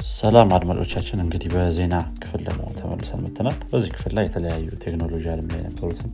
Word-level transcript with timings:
ሰላም 0.00 0.50
አድማጮቻችን 0.56 1.22
እንግዲህ 1.22 1.48
በዜና 1.54 1.94
ክፍል 2.20 2.40
ደግሞ 2.48 2.64
ተመልሰን 2.78 3.22
መጥተናል። 3.24 3.56
በዚህ 3.70 3.90
ክፍል 3.94 4.12
ላይ 4.16 4.24
የተለያዩ 4.26 4.66
ቴክኖሎጂ 4.84 5.24
አለም 5.32 5.48
ላይ 5.52 5.58
የነበሩትን 5.60 6.10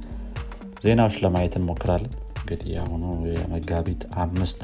ዜናዎች 0.85 1.17
ለማየት 1.25 1.55
እንሞክራለን። 1.59 2.13
እንግዲህ 2.39 2.69
የአሁኑ 2.75 3.03
የመጋቢት 3.33 4.03
አምስት 4.25 4.63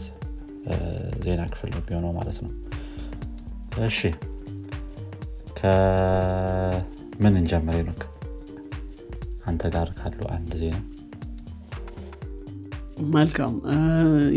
ዜና 1.24 1.42
ክፍል 1.52 1.70
ነው 1.74 1.82
ቢሆነው 1.86 2.12
ማለት 2.18 2.38
ነው። 2.44 2.52
እሺ 3.86 4.00
ከምን 5.60 6.84
እንጀምር 7.40 7.82
ኖክ 7.88 8.02
አንተ 9.46 9.62
ጋር 9.74 9.90
ካሉ 9.98 10.20
አንድ 10.36 10.52
ዜና። 10.62 10.78
መልካም። 13.12 13.52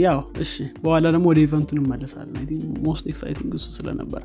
ያው 0.04 0.20
እሺ 0.44 0.54
በኋላ 0.84 1.06
ደግሞ 1.12 1.26
ወደ 1.32 1.40
event 1.46 1.63
ኡ 1.63 1.70
እንመለሳለን። 1.78 2.46
most 2.86 3.06
exciting 3.12 3.54
እሱ 3.58 3.68
ስለነበር 3.78 4.22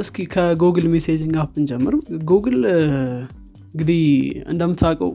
እስኪ 0.00 0.24
ከ 0.32 0.45
Google 0.45 0.86
messaging 0.92 1.36
app 1.42 1.54
እንጀምር። 1.60 1.94
ጉግል 2.30 2.58
እንግዲህ 3.68 4.02
እንደምታውቀው 4.52 5.12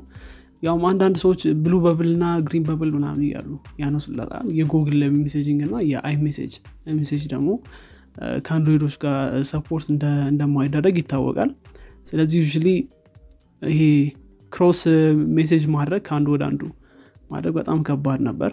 ያውም 0.63 0.83
አንዳንድ 0.89 1.15
ሰዎች 1.21 1.41
blue 1.63 1.73
bubble 1.85 2.09
እና 2.13 2.25
green 2.47 2.63
bubble 2.67 2.91
ምናምን 2.95 3.21
እያሉ 3.27 3.49
ያነሱለታል 3.81 4.47
የ 4.59 4.70
Google 4.70 5.01
messaging 5.17 5.61
እና 5.67 5.75
የ 5.91 6.15
iMessage 6.23 6.53
message 6.99 7.23
ደግሞ 7.33 7.49
ከ 8.45 8.53
Android 8.53 8.80
ኦች 8.80 8.95
ጋር 9.03 9.17
support 9.51 9.87
እንደማይደረግ 10.29 10.97
ይታወቃል። 11.01 11.51
ስለዚህ 12.07 12.39
you 12.41 12.47
ይሄ 13.61 13.81
cross 14.51 14.81
message 15.37 15.63
ማድረግ 15.75 16.01
ከአንዱ 16.07 16.27
ወደ 16.35 16.43
አንዱ 16.49 16.61
ማድረግ 17.31 17.53
በጣም 17.59 17.79
ከባድ 17.87 18.21
ነበር። 18.21 18.51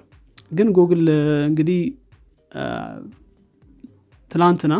ግን 0.52 0.68
ጉግል 0.76 1.04
እንግዲህ 1.48 1.80
ትላንትና 4.30 4.74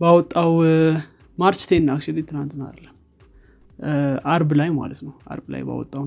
ባወጣው 0.00 0.52
March 1.38 1.62
ten 1.66 1.88
ac- 1.90 2.04
ትናንትና 2.28 2.62
አይደለም። 2.68 2.94
አርብ 4.26 4.50
ላይ 4.52 4.68
ማለት 4.76 5.00
ነው። 5.06 5.14
አርብ 5.30 5.46
ላይ 5.50 5.62
ባወጣው 5.62 6.04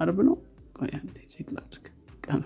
አርብ 0.00 0.18
ነው? 0.28 0.36
check 1.32 1.48
ላድርግ። 1.54 1.86
ቀኑ 2.26 2.42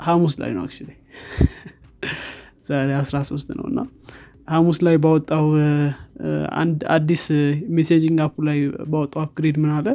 ሀሙስ 0.00 0.34
ላይ 0.40 0.50
ነው 0.52 0.62
ac- 0.64 0.72
ዛሬ 2.66 2.90
13 3.00 3.52
ነው 3.58 3.64
እና 3.70 3.80
ሀሙስ 4.48 4.78
ላይ 4.82 4.96
ባወጣው 4.96 5.46
አንድ 6.54 6.78
አዲስ 6.88 7.24
messaging 7.70 8.18
app 8.24 8.30
ኡ 8.30 8.34
ላይ 8.48 8.58
ባወጣው 8.92 9.20
upgrade 9.22 9.56
ምን 9.62 9.70
አለ? 9.76 9.88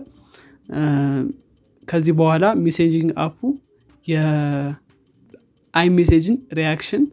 ከዚህ 1.88 2.14
በኋላ 2.14 2.46
messaging 2.64 3.12
app 3.18 3.38
ኡ 4.06 5.88
የ 5.98 6.05
iMessage 6.05 6.31
ን 6.31 6.38
reaction 6.54 7.04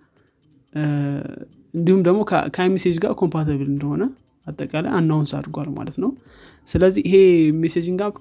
እንዲሁም 1.75 2.01
ደግሞ 2.09 2.21
ከ 2.53 2.61
iMessage 2.61 2.97
ጋር 3.05 3.13
compatible 3.21 3.69
እንደሆነ 3.73 4.03
አጠቃላይ 4.47 4.93
announce 4.99 5.31
አድርጓል 5.39 5.69
ማለት 5.77 5.97
ነው። 6.03 6.11
ስለዚህ 6.69 7.03
ይሄ 7.09 7.17
messaging 7.63 8.01
app 8.07 8.17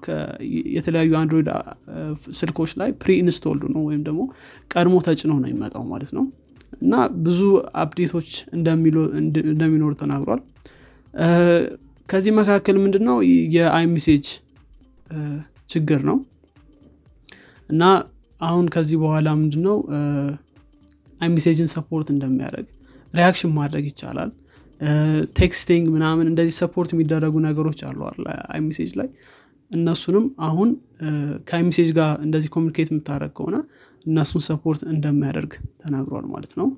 የተለያዩ 0.76 1.12
Android 1.20 1.48
ስልኮች 2.38 2.72
ላይ 2.80 2.90
pre 3.02 3.10
installed 3.22 3.62
ነው 3.74 3.82
ወይም 3.88 4.02
ደግሞ 4.08 4.22
ቀድሞ 4.70 4.94
ተጭኖ 5.06 5.32
ነው 5.42 5.48
የሚመጣው 5.50 5.84
ማለት 5.92 6.10
ነው። 6.18 6.24
እና 6.82 6.94
ብዙ 7.26 7.40
update 7.82 8.11
ኦች 8.11 8.30
እንደሚኖሩ 9.50 9.90
ተናግሯል። 10.02 10.40
ከዚህ 12.08 12.32
መካከል 12.38 12.76
ምንድነው 12.84 13.18
የ 13.56 13.70
iMessage 13.70 14.26
ችግር 15.70 16.00
ነው። 16.08 16.16
እና 17.70 17.82
አሁን 18.40 18.66
ከዚህ 18.74 18.96
በኋላ 19.02 19.28
ምንድነው 19.40 19.76
iMessage 21.24 21.59
ን 21.59 21.68
support 21.74 22.08
እንደሚያደርግ 22.14 22.68
reaction 23.14 23.52
ማድረግ 23.58 23.84
ይቻላል። 23.90 24.30
texting 25.38 25.84
ምናምን 25.94 26.26
እንደዚህ 26.30 26.54
support 26.62 26.90
የሚደረጉ 26.94 27.34
ነገሮች 27.46 27.80
አሉ 27.88 27.98
iMessage 28.54 28.90
ላይ 29.00 29.08
እነሱንም 29.70 30.24
አሁን 30.48 30.70
ከ 31.48 31.56
iMessage 31.56 31.90
ጋር 31.98 32.10
እንደዚህ 32.24 32.48
communicate 32.54 32.88
የምታደረግ 32.92 33.32
ከሆነ 33.38 33.56
እነሱን 34.06 34.42
support 34.48 34.80
እንደሚያደርግ 34.92 35.52
ተናግሯል 35.82 36.26
ማለት 36.34 36.52
ነው። 36.60 36.68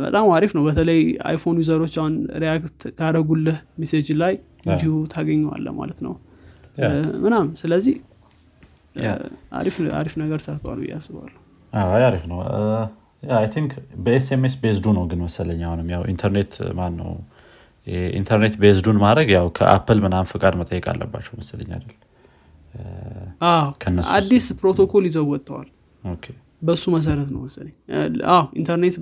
በጣም 0.00 0.26
አሪፍ 0.36 0.52
ነው። 0.56 0.62
በተለይ 0.68 0.98
iPhone 1.28 1.58
user 1.62 1.78
ኦች 1.78 1.94
አሁን 2.00 2.14
react 2.42 2.80
ካደረጉልህ 2.98 3.58
message 3.82 4.08
ላይ 4.22 4.34
እንዲሁ 4.66 4.92
ታገኘዋለህ 5.14 5.66
ማለት 5.78 6.00
ነው። 6.06 6.14
ምናምን 7.24 7.48
ስለዚህ 7.60 7.96
አሪፍ 9.94 10.14
ነገር 10.22 10.40
ሰርተዋል 10.46 10.78
ብዬ 10.82 10.92
አስባለሁ 10.98 11.38
አሪፍ 12.04 12.24
ነው። 12.30 12.38
I 13.34 13.46
think 13.54 13.70
በ 14.04 14.24
SMS 14.24 14.54
based 14.62 14.79
ኡ 14.79 14.86
ነው 14.96 15.04
ግን 15.10 15.20
መሰለኝ 15.26 15.60
አሁንም 15.68 15.88
ያው 15.94 16.02
ኢንተርኔት 16.12 16.52
ማን 16.78 16.94
ነው 17.00 17.10
internet 18.18 18.54
based 18.62 18.82
ኡን 18.82 18.98
ማድረግ 19.02 19.28
ያው 19.34 19.46
ከ 19.56 19.68
Apple 19.68 19.98
ምናምን 20.04 20.28
ፍቃድ 20.30 20.54
መጠየቅ 20.60 20.84
አለባቸው 20.92 21.32
መሰለኝ 21.40 21.70
አይደል? 21.76 21.92
አዲስ 24.16 24.46
ፕሮቶኮል 24.60 25.04
ይዘው 25.08 25.26
ወጥተዋል። 25.32 25.68
በሱ 26.62 26.84
መሰረት 26.94 27.28
ነው 27.34 27.40
መሰለኝ። 27.46 27.74
አዎ 28.34 28.42
internet 28.60 28.94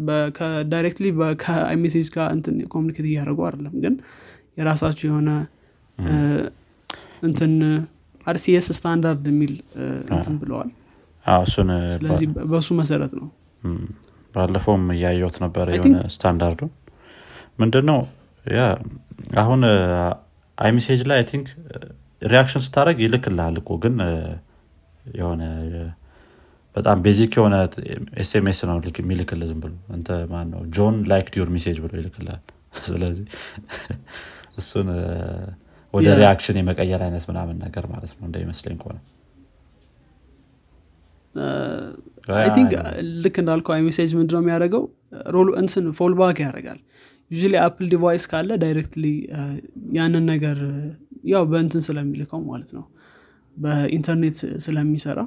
directly 0.72 1.06
ከ 1.42 1.55
iMessage 1.55 2.08
ጋር 2.16 2.28
እንትን 2.36 2.54
communicate 2.74 3.06
እያደረጉ 3.10 3.40
አይደለም። 3.48 3.74
ግን 3.84 3.94
የራሳቸው 4.58 5.06
የሆነ 5.10 5.30
እንትን 7.22 7.52
RCS 8.26 8.66
standard 8.76 9.26
የሚል 9.32 9.52
እንትን 10.12 10.34
ብለዋል 10.42 10.70
እሱን 11.42 11.68
ስለዚህ 11.94 12.26
በሱ 12.52 12.68
መሰረት 12.80 13.12
ነው። 13.18 13.26
ባለፈውም 14.34 14.84
እያየሁት 14.94 15.36
ነበረ 15.44 15.66
የሆነ 15.76 15.96
ስታንዳርዱ። 16.14 16.60
ምንድነው 17.58 17.98
ያ 18.46 18.62
አሁን 19.42 19.60
iMessage 20.58 21.02
ላይ 21.10 21.18
I 21.20 21.26
think 21.30 21.48
reaction 22.22 22.62
ስታደረግ 22.66 22.98
ይልክልሃል 23.04 23.56
እኮ 23.60 23.70
ግን 23.84 23.94
የሆነ 25.14 25.42
በጣም 26.76 26.98
basic 27.04 27.32
የሆነ 27.38 27.54
SMS 28.22 28.60
ነው 28.68 28.76
የሚልክልህ 29.00 29.40
ዝም 29.50 29.60
ብሎ 29.64 29.72
እንተ 29.96 30.10
ማን 30.30 30.48
ነው 30.54 30.60
ጆን 30.76 30.96
liked 31.10 31.26
your 31.34 31.48
message 31.56 31.78
ብሎ 31.84 31.92
ይልክልሃል። 32.00 32.42
ስለዚህ 32.88 33.24
እሱን 34.58 34.88
ወደ 35.94 36.08
reaction 36.20 36.58
የመቀየር 36.60 37.00
አይነት 37.06 37.24
ምናምን 37.30 37.56
ነገር 37.64 37.84
ማለት 37.92 38.12
ነው 38.16 38.24
እንደሚመስለኝ 38.28 38.76
ከሆነ 38.80 38.98
think 42.56 42.72
ልክ 43.24 43.36
እንዳልከው 43.42 43.72
iMessage 43.72 44.10
ምንድነው 44.18 44.40
የሚያደርገው? 44.42 44.82
roll 45.28 45.48
እንትን 45.60 45.84
fallback 45.98 46.38
ያደርጋል። 46.44 46.80
you 47.30 47.50
Apple 47.60 47.86
device 47.92 48.24
ካለ 48.30 48.50
directly 48.62 49.04
ያንን 49.98 50.24
ነገር 50.32 50.58
ያው 51.32 51.44
በእንትን 51.50 51.82
ስለሚልከው 51.86 52.40
ማለት 52.50 52.70
ነው። 52.78 52.84
በኢንተርኔት 53.56 54.36
ስለሚሰራ። 54.64 55.18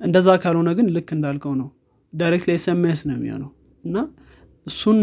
እንደዛ 0.00 0.28
ካልሆነ 0.42 0.70
ግን 0.78 0.86
ልክ 0.96 1.08
እንዳልከው 1.16 1.52
ነው። 1.60 1.68
directly 2.12 2.52
SMS 2.58 3.00
ነው 3.08 3.14
የሚሆነው። 3.16 3.50
እና 3.84 3.96
እሱን 4.66 4.98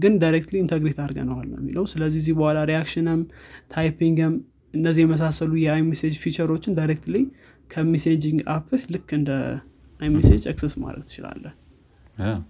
ግን 0.00 0.14
directly 0.22 0.56
integrate 0.62 0.98
አድርገነዋል 1.04 1.46
ነው 1.52 1.58
የሚለው። 1.60 1.84
ስለዚህ 1.92 2.18
ከዚህ 2.22 2.34
በኋላ 2.38 2.58
reaction 2.70 3.10
ም 3.10 3.20
typing 3.74 4.19
ም 4.19 4.34
እነዚህ 4.74 5.00
የመሳሰሉ 5.04 5.52
የ 5.62 5.72
iMessage 5.72 6.14
feature 6.22 6.51
ኦችን 6.51 6.76
directly 6.78 7.16
ከ 7.70 7.83
messaging 7.83 8.40
app 8.54 8.71
ህ 8.71 8.82
ልክ 8.94 9.08
እንደ 9.18 9.30
iMessage 10.00 10.44
access 10.50 10.74
ማድረግ 10.82 11.04
ትችላለህ። 11.08 11.54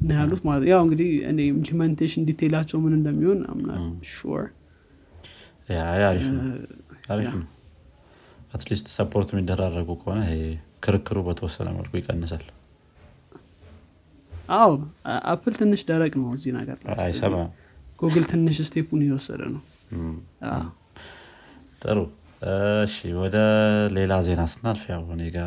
እና 0.01 0.11
ያሉት 0.19 0.41
ማለት 0.47 0.65
ያው 0.71 0.81
እንግዲህ 0.85 1.11
እኔ 1.31 1.39
implementation 1.53 2.23
detail 2.29 2.52
ኣቸው 2.52 2.79
ምን 2.85 2.95
እንደሚሆን 2.99 3.41
I'm 3.51 3.61
not 3.61 3.71
sure 4.11 4.45
ነው። 7.37 7.47
at 8.55 8.64
least 8.64 8.87
support 8.95 9.29
የሚደራረጉ 9.33 9.89
ከሆነ 10.01 10.21
ክርክሩ 10.85 11.19
በተወሰነ 11.27 11.69
መልኩ 11.77 11.93
ይቀንሳል። 12.01 12.45
አዎ 14.55 14.71
Apple 15.33 15.55
ትንሽ 15.61 15.81
ደረቅ 15.91 16.13
ነው 16.21 16.29
እዚህ 16.37 16.53
ነገር 16.59 16.77
ጉግል 17.99 18.25
ትንሽ 18.31 18.59
step 18.69 18.86
ኡን 18.86 19.03
እየወሰደ 19.05 19.43
ነው 19.55 19.63
ጥሩ። 21.81 21.99
እሺ 22.85 22.95
ወደ 23.23 23.37
ሌላ 23.97 24.13
ዜና 24.27 24.43
ስናልፍ 24.53 24.83
ያው 24.93 25.03
እኔ 25.15 25.23
ጋ 25.35 25.39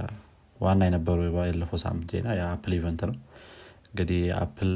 ዋና 0.60 0.82
የነበሩ 0.88 1.20
ያለፈው 1.44 1.80
ሳምንት 1.84 2.10
ዜና 2.14 2.28
የ 2.40 2.49
Apple 2.49 2.74
event 2.78 3.02
ነው። 3.10 3.16
እንግዲህ 3.88 4.22
Apple 4.40 4.72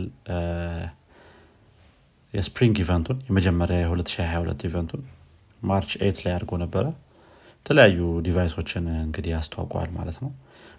የ 2.34 2.44
spring 2.44 2.76
event 2.84 3.04
ኡን 3.04 3.20
የመጀመሪያ 3.28 3.78
የ2022 3.84 4.66
event 4.70 4.88
ኡን 4.88 5.04
March 5.62 5.92
eight 6.08 6.18
ላይ 6.24 6.34
አድርጎ 6.36 6.52
ነበረ። 6.64 6.86
የተለያዩ 7.60 8.00
device 8.26 8.56
ኦችን 8.56 8.86
እንግዲህ 9.06 9.34
አስተዋውቀዋል 9.40 9.90
ማለት 9.98 10.18
ነው። 10.24 10.32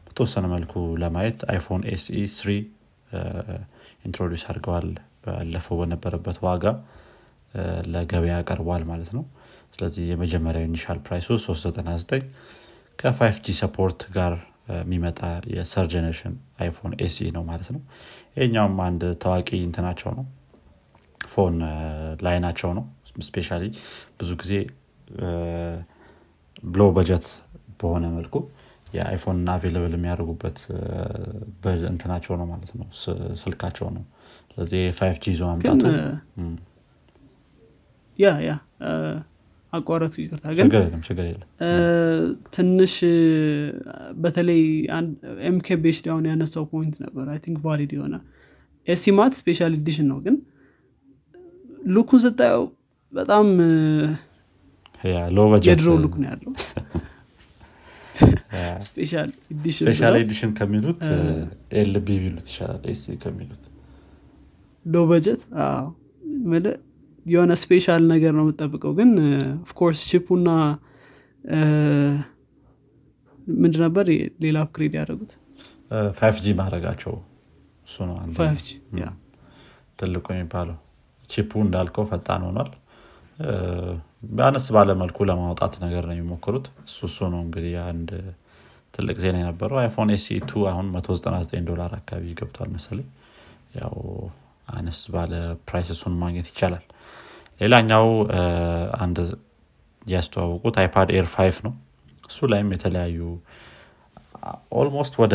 በተወሰነ 0.06 0.46
መልኩ 0.54 0.72
ለማየት 1.02 1.40
iPhone 1.52 1.82
SE 1.92 2.20
three 2.36 2.50
introduce 4.06 4.44
አድርገዋል። 4.50 4.88
ባለፈው 5.24 5.76
በነበረበት 5.80 6.38
ዋጋ 6.44 6.64
ለገበያ 7.92 8.36
ቀርቧል 8.48 8.82
ማለት 8.90 9.10
ነው 9.16 9.24
ስለዚህ 9.74 10.04
የመጀመሪያው 10.10 10.64
initial 10.68 10.98
price 11.06 11.22
ኡ 11.22 11.28
399 11.42 12.24
ከ5 12.98 13.40
G 13.46 13.54
support 13.60 14.00
ጋር 14.16 14.32
የሚመጣ 14.78 15.20
የ 15.54 15.64
third 15.64 15.86
generation 15.92 16.32
iPhone 16.62 16.92
SE 17.04 17.28
ነው 17.36 17.42
ማለት 17.50 17.68
ነው። 17.74 17.82
ይኛውም 18.40 18.76
አንድ 18.86 19.02
ታዋቂ 19.22 19.48
እንትናቸው 19.66 20.10
ነው። 20.18 20.24
phone 21.30 21.56
line 22.26 22.42
ኣቸው 22.42 22.70
ነው። 22.78 22.84
special 23.28 23.48
ብዙ 24.18 24.30
ጊዜ 24.42 24.52
ብሎ 26.66 26.82
በጀት 26.96 27.26
በሆነ 27.80 28.06
መልኩ 28.16 28.34
የ 28.94 29.06
iPhone 29.06 29.40
available 29.54 29.92
የሚያደርጉበት 29.96 30.58
እንትናቸው 31.90 32.32
ነው 32.40 32.46
ማለት 32.52 32.70
ነው። 32.78 32.86
ስልካቸው 33.42 33.88
ነው። 33.96 34.04
ስለዚህ 34.52 34.82
five 34.98 35.16
G 35.24 35.34
ይዞ 35.34 35.42
መምጣቱ 35.50 35.82
yeah 38.18 38.30
yeah 38.46 38.52
አቋረጥኩ 39.72 40.18
ይቅርታ። 40.22 40.46
ግን 40.58 40.68
ትንሽ 42.54 42.94
በተለይ 44.22 44.62
MKBHD 45.48 45.98
ው 46.06 46.26
ያነሳው 46.30 46.64
point 46.72 46.96
ነበር። 47.04 47.26
I 47.32 47.38
think 47.44 47.58
valid 47.66 47.92
የሆነ 47.96 48.14
SE 48.88 48.98
ማለት 48.98 49.32
special 49.40 49.72
edition 49.78 50.06
ነው። 50.12 50.18
ግን 50.26 50.36
look 51.88 52.04
ኡን 52.04 52.20
ስታየው 52.24 52.64
በጣም 53.12 53.46
የድሮ 55.66 55.88
look 56.02 56.14
ነው 56.20 56.28
ያለው። 56.30 56.52
special 58.84 59.30
edition 60.20 60.50
ከሚሉት 60.58 61.02
LB 61.78 62.08
ቢሉት 62.22 62.46
ይሻላል 62.50 62.82
SE 62.92 63.14
ከሚሉት። 63.22 63.62
low 64.86 65.04
budget 65.10 65.42
የሆነ 67.28 67.52
special 67.62 68.02
ነገር 68.12 68.32
ነው 68.38 68.44
የምጠብቀው። 68.44 68.92
ግን 68.98 69.10
of 69.62 69.72
course 69.72 70.00
chip 70.10 70.27
ኡና 70.27 70.48
ምንድ 73.56 73.76
ነበር 73.84 74.06
ሌላ 74.44 74.56
upgrade 74.64 74.94
ያደረጉት? 74.98 75.30
five 76.18 76.36
G 76.44 76.54
ማድረጋቸው 76.58 77.14
እሱ 77.88 77.96
ነው 78.08 78.16
ትልቁ 79.98 80.26
የሚባለው 80.34 80.76
chip 81.30 81.44
ኡ 81.44 81.50
እንዳልከው 81.64 82.04
ፈጣን 82.10 82.42
ሆኗል። 82.48 82.70
በአነስ 84.30 84.66
ባለ 84.74 84.90
መልኩ 85.02 85.26
ለማውጣት 85.30 85.74
ነገር 85.84 86.04
ነው 86.08 86.14
የሚሞክሩት። 86.16 86.66
እሱ 86.86 86.98
እሱ 87.10 87.18
ነው 87.34 87.40
እንግዲህ 87.46 87.74
አንድ 87.84 88.10
ትልቅ 88.94 89.16
ዜና 89.22 89.36
የነበረው። 89.42 89.78
iPhone 89.82 90.10
SE 90.14 90.38
two 90.50 90.66
አሁን 90.70 90.86
199 90.94 91.66
ዶላር 91.70 91.92
አካባቢ 91.98 92.34
ገብቷል 92.40 92.70
መሰለኝ። 92.76 93.08
ያው 93.74 93.94
አነስ 94.68 95.00
ባለ 95.14 95.32
price 95.68 95.90
ማግኘት 96.22 96.46
ይቻላል። 96.52 96.84
ሌላኛው 97.60 98.06
አንድ 99.00 99.18
ያስተዋወቁት 100.06 100.76
iPad 100.82 101.08
Air 101.16 101.26
five 101.34 101.56
ነው። 101.66 101.72
እሱ 102.24 102.38
ላይም 102.52 102.68
የተለያዩ 102.74 103.18
almost 104.80 105.14
ወደ 105.22 105.34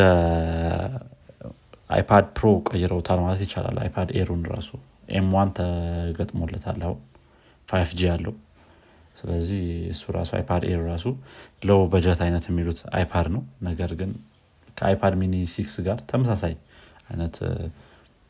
iPad 1.90 2.26
Pro 2.36 2.46
ቀይረውታል 2.68 3.18
ማለት 3.24 3.40
ይቻላል። 3.44 3.76
iPad 3.84 4.08
Air 4.18 4.28
ኡን 4.28 4.42
ራሱ 4.52 4.70
M 5.10 5.20
one 5.20 5.50
ተገጥሞለታል 5.58 6.80
አሁን 6.86 7.00
five 7.68 7.90
G 7.98 8.08
አለው 8.14 8.34
ስለዚህ 9.16 9.60
እሱ 9.92 10.12
ራሱ 10.16 10.30
iPad 10.38 10.62
Air 10.70 10.80
ራሱ 10.88 11.04
low 11.62 11.80
budget 11.92 12.20
አይነት 12.26 12.44
የሚሉት 12.50 12.80
iPad 12.98 13.26
ነው። 13.34 13.42
ነገር 13.62 13.90
ግን 14.00 14.10
ከ 14.76 14.89
iPad 14.89 15.14
Mini 15.20 15.34
six 15.52 15.74
ጋር 15.86 15.98
ተመሳሳይ 16.10 16.54
አይነት 17.10 17.36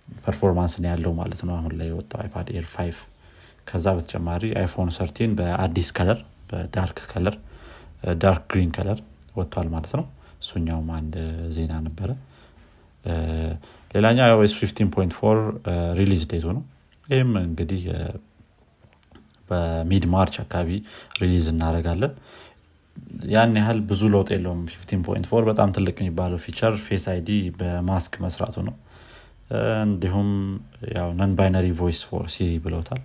performance 0.09 0.75
ነው 0.79 0.89
ያለው 0.93 1.13
ማለት 1.19 1.41
ነው። 1.47 1.55
አሁን 1.57 1.73
ላይ 1.79 1.89
የወጣው 1.91 2.21
iPad 2.25 2.49
Air 2.55 2.67
five 2.73 2.99
ከዛ 3.67 3.87
በተጨማሪ 3.97 4.45
iPhone 4.61 4.91
thirteen 4.97 5.33
በአዲስ 5.39 5.91
color 5.99 6.19
በ 6.51 6.67
dark 6.67 6.99
color 7.13 7.37
dark 8.19 8.43
green 8.53 8.71
color 8.77 8.99
ወጥቷል 9.37 9.69
ማለት 9.75 9.93
ነው። 9.99 10.05
እሱኛውም 10.43 10.89
አንድ 10.97 11.15
ዜና 11.57 11.75
ነበረ። 11.87 12.11
ሌላኛው 13.91 14.25
iOS 14.27 14.53
15.4 14.61 15.41
release 15.99 16.23
date 16.31 16.42
ኡ 16.42 16.47
ነው 16.57 16.63
ይህም 17.09 17.33
እንግዲህ 17.43 17.83
በ 19.51 19.72
mid 19.72 20.05
March 20.13 20.35
አካባቢ 20.43 20.69
release 21.21 21.47
እናደርጋለን 21.53 22.13
ያን 23.33 23.53
ያህል 23.61 23.79
ብዙ 23.89 24.03
ለውጥ 24.13 24.29
የለውም። 24.35 24.61
15.4 24.75 25.49
በጣም 25.51 25.69
ትልቅ 25.77 25.97
የሚባለው 26.01 26.39
feature 26.45 26.75
Face 26.85 27.05
ID 27.13 27.29
በ 27.59 27.78
mask 27.78 28.15
መስራቱ 28.25 28.57
ነው 28.69 28.75
እንዲሁም 29.83 30.29
ያው 30.95 31.09
non-binary 31.19 31.67
voice 31.81 32.01
for 32.09 32.25
Siri 32.35 32.53
ብለውታል 32.65 33.03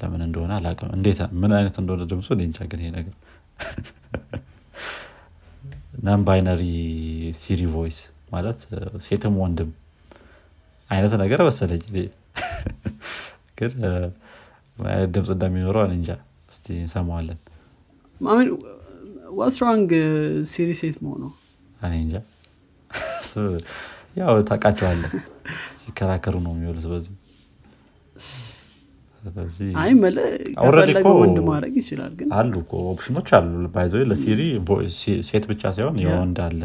ለምን 0.00 0.22
እንደሆነ 0.26 0.52
አላቅም 0.58 0.90
እንዴት 0.96 1.20
ምን 1.42 1.52
አይነት 1.58 1.76
እንደሆነ 1.82 2.02
ድምፁ 2.10 2.28
እንጃ 2.40 2.58
ግን 2.70 2.80
ይሄ 2.82 2.90
ነገር 2.96 3.14
non-binary 6.04 6.62
Siri 7.42 7.62
voice 7.74 7.98
ማለት 8.32 8.60
ሴትም 9.06 9.34
ወንድም 9.42 9.70
አይነት 10.90 11.12
ነገር 11.22 11.40
መሰለኝ። 11.48 11.82
ግን 13.58 13.72
አይነት 14.76 15.10
ድምፅ 15.14 15.30
እንደሚኖረው 15.34 15.84
እንጃ። 15.90 16.08
እስቲ 16.50 16.66
እንሰማዋለን። 16.78 17.38
what's 19.38 19.58
wrong 19.64 19.90
Siri 20.50 20.70
ሴት 20.80 20.96
መሆኑ 21.04 21.22
እኔ 21.80 21.92
እንጃ። 22.04 22.16
ያው 24.20 24.34
ታውቃቸዋለህ 24.48 25.12
ሲከራከሩ 25.84 26.34
ነው 26.44 26.52
የሚውሉት 26.54 26.86
በዚህ። 26.90 27.14
ወንድ 31.14 31.38
ማድረግ 31.48 31.74
ይችላል 31.80 32.12
ግን 32.18 32.28
አሉ 32.38 32.52
ኦፕሽኖች 32.90 33.28
አሉ። 33.36 33.46
by 33.74 34.02
the 34.10 34.19
way 34.19 34.28
Siri 34.28 34.40
ሴት 35.28 35.44
ብቻ 35.50 35.62
ሳይሆን 35.76 35.96
የወንድ 36.04 36.38
አለ። 36.46 36.62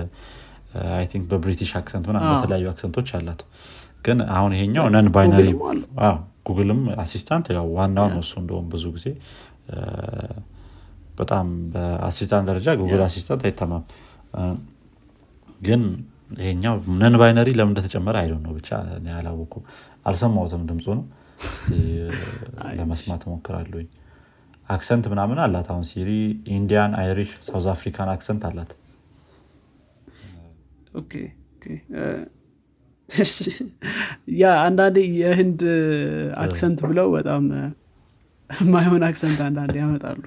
I 0.93 1.05
think 1.11 1.23
በ 1.31 1.40
British 1.40 1.71
accent 1.79 2.05
ሆና 2.09 2.17
በተለያዩ 2.25 2.65
accent 2.71 2.94
ኦች 2.94 3.09
አላት። 3.17 3.39
ግን 4.05 4.19
አሁን 4.35 4.51
ይሄኛው 4.55 4.85
non-binary 4.95 5.07
Google 5.15 5.47
ም 6.47 6.81
assistant 7.01 7.47
ያው 7.55 7.65
ዋናው 7.77 8.07
ነው 8.11 8.21
እሱ 8.23 8.33
እንደውም 8.41 8.67
ብዙ 8.73 8.85
ጊዜ 8.95 9.07
በጣም 11.19 11.47
በ 11.73 11.86
assistant 11.86 12.45
ደረጃ 12.51 12.67
Google 12.81 13.01
Assistant 13.07 13.41
አይታማም። 13.47 13.83
ግን 15.61 15.81
ይሄኛው 16.29 16.75
non-binary 17.01 17.49
ለምን 17.57 17.71
እንደተጨመረ 17.73 18.15
I 18.21 18.23
don't 18.23 18.33
know 18.43 18.51
ብቻ 18.57 18.69
አላወኩም 19.15 19.63
አልሰማሁትም 20.05 20.63
ድምፁ 20.69 20.87
ነው 20.97 21.05
ለመስማት 22.77 23.21
ሞክራለሁኝ 23.29 23.87
accent 24.69 25.05
ምናምን 25.11 25.37
አላት 25.43 25.67
አሁን 25.73 25.85
Siri 25.89 26.09
Indian 26.55 26.91
Irish 26.99 27.29
South 27.47 27.67
African 27.73 28.09
accent 28.13 28.43
አላት። 28.49 28.71
ያ 34.39 34.51
አንዳንዴ 34.65 34.97
የህንድ 35.19 35.61
accent 36.43 36.79
ብለው 36.89 37.07
በጣም 37.15 37.43
ማይሆን 38.69 39.03
accent 39.07 39.39
አንዳንድ 39.47 39.75
ያመጣሉ። 39.81 40.21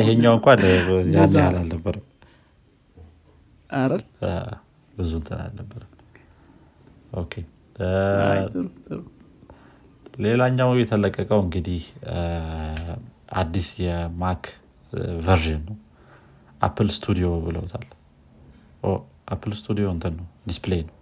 ይሄኛው 0.00 0.34
እንኳን 0.38 0.58
ያህል 1.36 1.56
አልነበረም 1.60 2.06
ብዙ 5.02 5.12
እንትን 5.20 5.38
አልነበረም። 5.44 5.90
Okay። 7.20 7.32
ሌላኛው 10.22 10.70
የተለቀቀው 10.80 11.40
እንግዲህ 11.44 11.82
አዲስ 13.34 13.68
የ 13.82 14.07
Mac 14.07 14.44
version 15.26 15.62
ነው። 15.68 15.76
Apple 16.60 16.88
Studio 16.96 17.28
ብለውታል። 17.46 17.86
Apple 19.32 19.52
Studio 19.58 19.86
እንትን 19.94 20.14
ነው 20.18 20.26
display 20.48 20.82
ነው። 20.88 20.96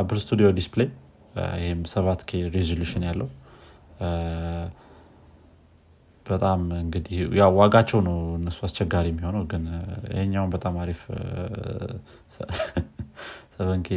Apple 0.00 0.18
Studio 0.22 0.46
Display 0.58 0.88
ይህም 1.62 1.80
ሰባት 1.92 2.20
K 2.28 2.40
resolution 2.54 3.02
ያለው 3.08 3.28
በጣም 6.26 6.60
እንግዲህ 6.78 7.16
ያው 7.38 7.50
ዋጋቸው 7.58 8.00
ነው 8.06 8.18
እነሱ 8.38 8.58
አስቸጋሪ 8.66 9.06
የሚሆነው 9.10 9.42
ግን 9.50 9.64
ይሄኛውን 10.12 10.50
በጣም 10.54 10.74
አሪፍ 10.84 11.00
seven 13.56 13.83
K 13.83 13.88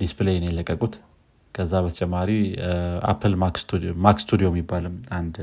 display 0.00 0.38
ነው 0.42 0.48
የለቀቁት። 0.50 0.94
ከዛ 1.54 1.72
በተጨማሪ 1.84 2.30
Apple 3.10 3.34
Mac 3.36 3.56
Studio 4.22 4.48
የሚባልም 4.50 4.94
አንድ 5.18 5.36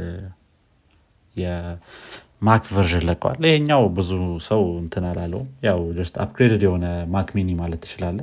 የ 1.35 1.86
Mac 1.86 2.63
version 2.75 3.05
ለቀዋል። 3.09 3.37
ይሄኛው 3.47 3.83
ብዙ 3.97 4.11
ሰው 4.47 4.61
እንትን 4.81 5.03
አላለው። 5.09 5.43
ያው 5.67 5.79
just 5.97 6.15
upgraded 6.23 6.63
የሆነ 6.67 6.85
Mac 7.15 7.29
Mini 7.37 7.49
ማለት 7.61 7.81
ትችላለህ 7.85 8.19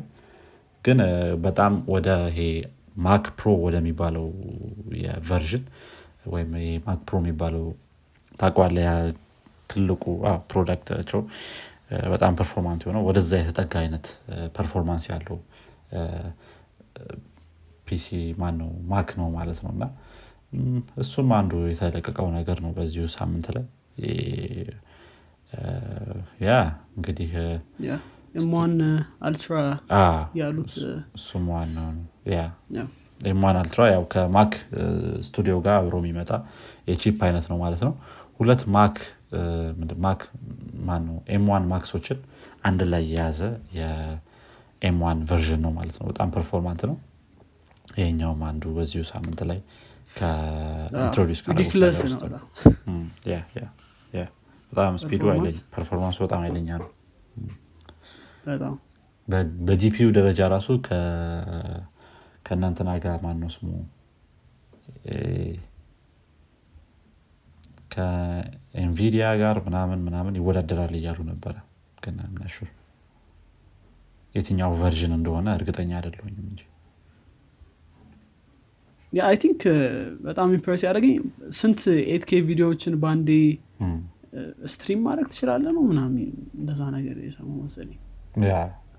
ግን 0.84 0.98
በጣም 1.44 1.74
ወደ 1.94 2.08
ይሄ 2.30 2.40
Mac 3.04 3.24
Pro 3.38 3.48
ወደሚባለው 3.64 4.26
የ 5.02 5.16
version 5.16 5.64
ወይም 6.26 6.50
Mac 6.86 7.00
Pro 7.08 7.16
የሚባለው 7.22 7.64
ታውቃለህ 8.38 8.78
ትልቁ 9.70 10.04
product 10.50 10.85
ኣቸው 10.85 11.20
በጣም 12.12 12.32
performant 12.38 12.80
የሆነው 12.84 13.02
ወደዛ 13.08 13.30
የተጠጋ 13.40 13.74
አይነት 13.82 14.06
performance 14.56 15.04
ያለው 15.12 15.38
PC 17.86 18.06
ማነው 18.40 18.70
Mac 18.90 19.10
ነው 19.20 19.28
ማለት 19.36 19.58
ነው። 19.64 19.70
እና 19.74 19.84
እሱም 21.02 21.30
አንዱ 21.38 21.52
የተለቀቀው 21.70 22.28
ነገር 22.36 22.58
ነው 22.64 22.70
በዚሁ 22.76 23.04
ሳምንት 23.16 23.46
ላይ። 23.56 23.66
ያ 26.46 26.52
እንግዲህ 26.96 27.32
M 28.40 28.49
one 28.49 28.74
Ultra 29.26 29.54
ያሉት 30.40 30.72
እሱም 31.18 31.44
ዋናው 31.52 31.90
ነው 31.96 32.06
M 33.20 33.29
one 33.29 33.56
Ultra 33.60 33.82
ያው 33.92 34.02
ከ 34.12 34.28
Mac 34.28 34.52
Studio 35.26 35.54
ጋር 35.64 35.74
አብሮ 35.80 35.96
የሚመጣ 36.02 36.30
የ 36.88 36.98
chip 36.98 37.18
አይነት 37.26 37.46
ነው 37.50 37.58
ማለት 37.62 37.82
ነው። 37.86 37.92
ሁለት 38.40 38.62
Mac 38.74 38.96
Mac 40.04 40.20
ማነው? 40.86 41.16
M 41.28 41.37
one 41.37 41.64
Macs 41.70 41.89
ኦችን 41.89 42.18
አንድ 42.64 42.80
ላይ 42.92 43.02
የያዘ 43.10 43.40
የ 43.78 44.25
M 44.25 44.48
one 44.48 45.18
version 45.30 45.60
ነው 45.64 45.72
ማለት 45.78 45.96
ነው። 46.00 46.06
በጣም 46.10 46.28
performant 46.36 46.82
ነው። 46.90 46.96
ይሄኛውም 47.96 48.40
አንዱ 48.48 48.64
በዚሁ 48.76 49.02
ሳምንት 49.10 49.40
ላይ 49.50 49.58
introduce 50.98 51.40
በጣም 54.72 54.94
speed 55.02 55.22
ኡ 55.74 55.80
performance 55.80 56.12
ኡ 56.12 56.18
በጣም 56.24 56.40
ኃይለኛ 56.46 56.70
ነው። 56.82 56.90
በ 59.68 59.83
GPU 59.83 60.06
ደረጃ 60.16 60.40
ራሱ 60.52 60.68
ከእናንትና 62.46 62.90
ጋር 63.04 63.16
ማነው 63.24 63.50
ስሙ? 63.54 63.68
ከ 67.92 68.26
NVIDIA 68.26 69.26
ጋር 69.42 69.56
ምናምን 69.66 69.98
ምናምን 70.06 70.34
ይወዳደራል 70.38 70.94
እያሉ 70.98 71.18
ነበረ። 71.30 71.54
ግን 72.02 72.16
I'm 72.32 72.43
not 72.43 72.54
sure 72.54 72.68
የትኛው 74.34 74.72
version 74.80 75.12
እንደሆነ 75.16 75.48
እርግጠኛ 75.58 75.90
አይደለሁኝም 75.98 76.46
እንጂ። 76.50 76.62
I 79.12 79.36
think 79.42 79.62
በጣም 80.26 80.48
impress 80.56 80.82
ያደረገኝ 80.86 81.14
ስንት 81.58 81.82
eight 82.14 82.36
K 82.36 82.40
ቪዲዮዎችን 82.48 82.94
በአንዴ 83.02 83.30
stream 84.72 85.00
ማድረግ 85.06 85.26
ትችላለህ 85.32 85.64
ነው 85.76 85.84
ምናምን 85.90 86.16
እንደዛ 86.58 86.82
ነገር 86.96 87.16
የሰሙ 87.26 87.50
መሰለኝ። 87.62 88.00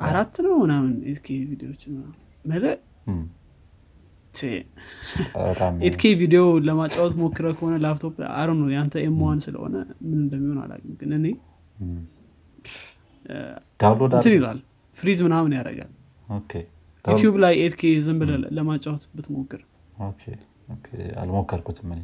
አራት 0.07 0.35
ነው 0.45 0.55
ምናምን 0.63 0.93
eight 1.11 1.25
K 1.25 1.27
ቪዲዮዎችን 1.51 1.93
መለ 2.45 2.65
eight 5.87 6.01
K 6.01 6.03
ቪዲዮ 6.19 6.41
ለማጫወት 6.67 7.13
ሞክረህ 7.21 7.45
ከሆነ 7.57 7.75
ላፕቶፕ 7.83 8.15
አሩ 8.35 8.49
ነው 8.59 8.67
የአንተ 8.73 8.95
M 9.05 9.14
one 9.14 9.39
ስለሆነ 9.45 9.75
ምን 10.01 10.17
እንደሚሆን 10.23 10.57
አላውቅም። 10.63 10.95
ግን 11.01 11.13
እኔ 11.17 11.25
እንትን 14.11 14.33
ይላል 14.37 14.59
freeze 14.97 15.19
ምናምን 15.25 15.53
ያደርጋል። 15.57 15.91
YouTube 17.05 17.35
ላይ 17.43 17.55
eight 17.65 17.79
K 17.79 17.81
ዝም 18.05 18.17
ብለህ 18.21 18.31
ለማጫወት 18.57 19.03
ብትሞክር። 19.15 19.61
አልሞከርኩትም 21.21 21.89
እኔ። 21.95 22.01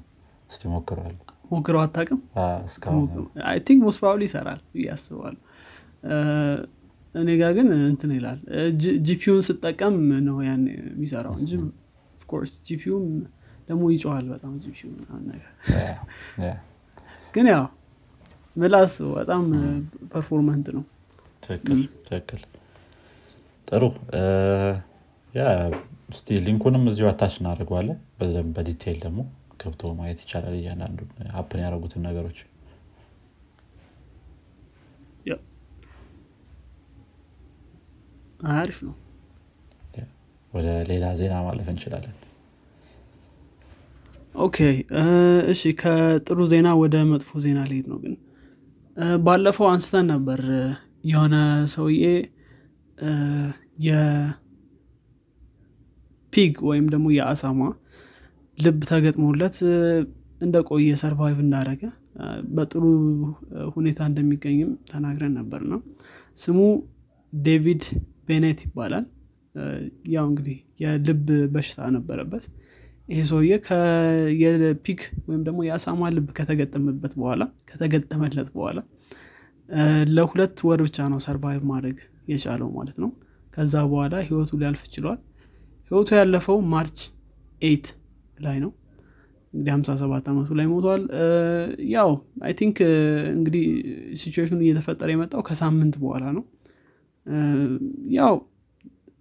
እስቲ 0.49 0.63
ሞክረዋል 0.73 1.15
ሞክረው 1.51 1.79
አታቅም 1.83 2.19
ቲንክ 3.65 3.79
ሞስት 3.85 3.99
ፕሮባብሊ 4.01 4.23
ይሰራል 4.27 4.61
እያስባሉ 4.79 5.35
እኔ 7.15 7.29
ጋር 7.41 7.51
ግን 7.57 7.67
እንትን 7.85 8.11
ይላል። 8.15 8.39
ጂፒዩን 9.07 9.41
ስጠቀም 9.47 9.95
ነው 10.27 10.37
ያን 10.45 10.61
የሚሰራው 10.71 11.33
እንጂ 11.41 11.51
ኦፍኮርስ 12.35 12.51
ጂፒዩም 12.67 13.03
ደግሞ 13.67 13.83
ይጨዋል 13.93 14.25
በጣም 14.33 14.53
ጂፒዩ 14.61 14.87
ነገር. 15.25 15.49
ግን 17.33 17.47
ያው 17.51 17.65
ምላስ 18.55 18.93
በጣም 19.17 19.43
ፐርፎርማንት 20.13 20.67
ነው። 20.75 20.83
ትክክል 21.43 22.41
ጥሩ። 23.67 23.83
yeah 25.33 25.43
እስቲ 26.09 26.39
link 26.47 26.62
ኡንም 26.62 26.83
እዚሁ 26.91 27.05
attach 27.11 27.35
እናደርገዋለን። 27.39 27.99
በደንብ 28.17 28.51
በ 28.57 28.68
detail 28.68 28.99
ደግሞ 29.05 29.19
ገብቶ 29.61 29.93
ማየት 29.99 30.19
ይቻላል 30.25 30.57
እያንዳንዱ 30.59 30.99
open 31.39 31.63
ያደረጉትን 31.65 32.05
ነገሮች። 32.09 32.39
አሪፍ 38.53 38.77
ነው። 38.85 38.95
ወደ 40.53 40.67
ሌላ 40.89 41.05
ዜና 41.19 41.35
ማለፍ 41.45 41.67
እንችላለን 41.71 42.15
okay 44.35 44.57
እሺ 45.51 45.61
ከጥሩ 45.79 46.39
ዜና 46.51 46.67
ወደ 46.79 46.95
መጥፎ 47.09 47.31
ዜና 47.43 47.59
ሊሄድ 47.69 47.87
ነው 47.91 47.97
ግን። 48.03 48.13
ባለፈው 49.23 49.67
አንስተን 49.71 50.05
ነበር 50.13 50.41
የሆነ 51.11 51.35
ሰውዬ 51.73 52.03
የ 56.33 56.41
pig 56.41 56.53
ወይም 56.69 56.85
ደግሞ 56.93 57.07
የአሳማ 57.15 57.61
ልብ 58.57 58.79
ተገጥሞለት 58.89 59.57
እንደቆየ 60.41 60.95
survive 61.01 61.37
እንዳደረገ 61.45 61.83
በጥሩ 62.55 62.83
ሁኔታ 63.75 63.99
እንደሚገኝም 64.09 64.71
ተናግረን 64.89 65.33
ነበር 65.39 65.61
ነው። 65.71 65.79
ስሙ 66.37 66.59
ዴቪድ 67.33 67.83
ቤኔት 68.27 68.59
ይባላል። 68.67 69.05
ያው 70.13 70.25
እንግዲህ 70.29 70.57
የልብ 70.83 71.25
በሽታ 71.53 71.79
ነበረበት 71.95 72.43
ይሄ 73.07 73.21
ሰውዬ 73.29 73.49
የ 74.41 74.64
pig 74.64 74.99
ወይም 75.27 75.41
ደግሞ 75.47 75.59
የአሳማ 75.67 76.09
ልብ 76.15 76.27
ከተገጠመበት 76.37 77.13
በኋላ 77.19 77.43
ከተገጠመለት 77.69 78.49
በኋላ 78.55 78.79
ለሁለት 80.15 80.57
ወር 80.67 80.79
ብቻ 80.85 81.07
ነው 81.11 81.19
survive 81.25 81.61
ማድረግ 81.71 81.97
የቻለው 82.31 82.69
ማለት 82.77 82.97
ነው። 83.03 83.09
ከዛ 83.53 83.73
በኋላ 83.89 84.15
ህይወቱ 84.27 84.51
ሊያልፍ 84.61 84.83
ችሏል። 84.93 85.19
ህይወቱ 85.91 86.09
ያለፈው 86.19 86.57
March 86.73 86.99
eight 87.61 87.87
ላይ 88.37 88.57
ነው። 88.63 88.71
እንግዲህ 89.53 89.71
57 89.73 90.29
ዓመቱ 90.31 90.49
ላይ 90.59 90.67
ሞቷል። 90.71 91.01
ያው 91.93 92.09
I 92.45 92.53
think 92.59 92.77
እንግዲህ 93.35 93.65
ሲቹዌሽኑ 94.21 94.59
እየተፈጠረ 94.65 95.09
የመጣው 95.13 95.41
ከሳምንት 95.49 95.95
በኋላ 96.03 96.25
ነው። 96.37 96.43
ያው 98.17 98.33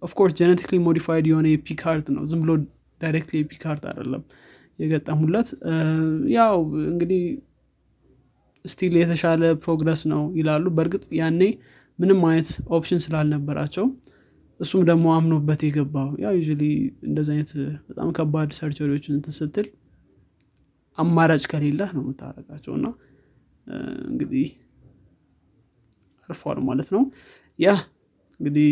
of 0.01 0.09
course 0.09 0.33
genetically 0.39 0.77
modified 0.87 1.27
የሆነ 1.31 1.47
የ 1.51 1.63
pig 1.63 1.81
heart 1.87 2.07
ነው። 2.15 2.23
ዝም 2.31 2.41
ብሎ 2.43 2.53
directly 3.03 3.39
heart 3.65 3.83
አይደለም 3.91 4.23
የገጠሙለት። 4.79 5.49
ያው 6.35 6.55
እንግዲህ 6.91 7.23
still 8.65 8.93
የተሻለ 8.99 9.43
progress 9.63 10.01
ነው 10.11 10.23
ይላሉ። 10.39 10.65
በእርግጥ 10.75 11.05
ያኔ 11.19 11.41
ምንም 11.99 12.19
አይነት 12.27 12.49
option 12.69 12.99
ስላልነበራቸው 13.05 13.85
እሱም 14.59 14.81
ደግሞ 14.89 15.05
አምኖበት 15.15 15.61
የገባው። 15.67 16.09
ያው 16.23 16.33
you 16.37 16.43
እንደዚ 17.07 17.27
አይነት 17.33 17.51
በጣም 17.89 18.09
ከባድ 18.17 18.51
surgery 18.59 18.89
ዎችን 18.89 19.15
still 19.37 19.67
አማራጭ 20.97 21.43
ከሌለ 21.51 21.81
ነው 21.95 22.03
የምታረጋቸው 22.03 22.73
እና 22.77 22.87
እንግዲህ 24.07 24.47
አርፏል 26.29 26.59
ማለት 26.67 26.89
ነው። 26.95 27.03
yeah 27.59 27.69
እንግዲህ 28.39 28.69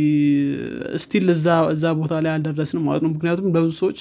still 1.03 1.27
እዛ 1.73 1.85
ቦታ 1.99 2.13
ላይ 2.23 2.31
አልደረስንም 2.35 2.83
ማለት 2.87 3.01
ነው። 3.05 3.11
ምክንያቱም 3.13 3.47
ለብዙ 3.55 3.73
ሰዎች 3.81 3.99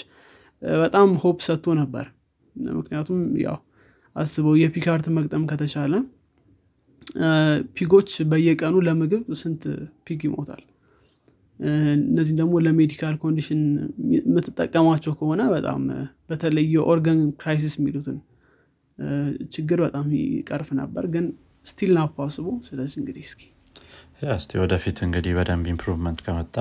በጣም 0.81 1.11
hope 1.23 1.39
ሰጥቶ 1.47 1.75
ነበር። 1.81 2.07
ምክንያቱም 2.75 3.19
ያው 3.45 3.59
አስበው 4.17 4.55
የ 4.61 4.70
pig 4.70 4.84
heart 4.84 5.07
መግጠም 5.17 5.43
ከተቻለ 5.51 5.95
pig 7.77 7.91
ኦች 7.91 8.11
በየቀኑ 8.31 8.75
ለምግብ 8.87 9.23
ስንት 9.41 9.63
pig 10.07 10.21
ይሞታል? 10.27 10.63
እነዚህ 12.03 12.35
ደግሞ 12.41 12.55
ለ 12.65 12.76
medical 12.76 13.15
condition 13.23 13.63
የምትጠቀሟቸው 14.17 15.13
ከሆነ 15.19 15.43
በጣም 15.55 15.83
በተለይ 16.31 16.67
የ 16.75 16.88
organ 16.88 17.21
crisis 17.41 17.75
የሚሉትን 17.79 18.19
ችግር 19.55 19.79
በጣም 19.87 20.07
ይቀርፍ 20.19 20.69
ነበር 20.81 21.05
ግን 21.15 21.27
still 21.65 21.91
not 21.97 22.07
possible 22.17 22.47
ስለዚህ 22.67 22.97
እንግዲህ 23.01 23.25
እስኪ 23.29 23.43
እስቲ 24.33 24.59
ወደፊት 24.63 24.99
እንግዲህ 25.07 25.33
በደንብ 25.39 25.67
improvement 25.73 26.19
ከመጣ 26.27 26.57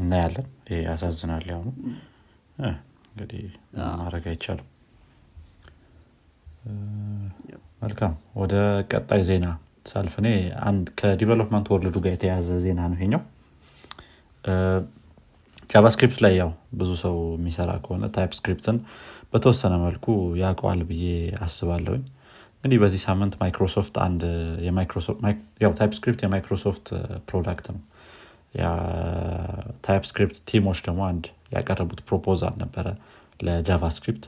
እናያለን። 0.00 0.46
ያሳዝናል 0.84 1.44
ያሁኑ 1.50 1.68
እንግዲህ 3.12 3.44
ማድረግ 4.00 4.24
አይቻልም። 4.30 4.68
መልካም 7.82 8.12
ወደ 8.36 8.54
ቀጣይ 8.90 9.22
ዜና 9.28 9.46
ሳልፍ 9.86 10.14
እኔ 10.20 10.28
አንድ 10.68 10.86
ከ 11.00 11.10
development 11.10 11.66
world 11.72 11.89
ኡ 11.89 11.96
ጋር 12.04 12.12
የተያዘ 12.14 12.58
ዜና 12.64 12.80
ነው 12.90 12.96
ይሄኛው። 12.98 13.22
JavaScript 15.70 16.18
ላይ 16.24 16.32
ያው 16.40 16.50
ብዙ 16.78 16.90
ሰው 17.02 17.16
የሚሰራ 17.36 17.70
ከሆነ 17.84 18.04
TypeScript 18.16 18.32
ን 18.38 18.76
በተወሰነ 19.32 19.74
መልኩ 19.84 20.06
ያውቀዋል 20.40 20.80
ብዬ 20.88 21.04
አስባለሁኝ። 21.46 22.02
እንግዲህ 22.64 22.78
በዚህ 22.82 23.00
ሳምንት 23.06 23.34
ማይክሮሶፍት 23.42 23.94
አንድ 24.06 24.22
TypeScript 25.78 25.92
የ 25.98 26.22
Microsoft 26.24 26.86
product 27.28 27.66
ነው 27.72 27.80
TypeScript 29.84 30.02
team 30.10 30.38
ኦች 30.50 30.78
ደግሞ 30.86 31.00
አንድ 31.08 31.24
ያቀረቡት 31.54 32.00
proposal 32.08 32.54
ነበረ 32.62 32.86
ለ 33.40 33.54
JavaScript 33.54 34.24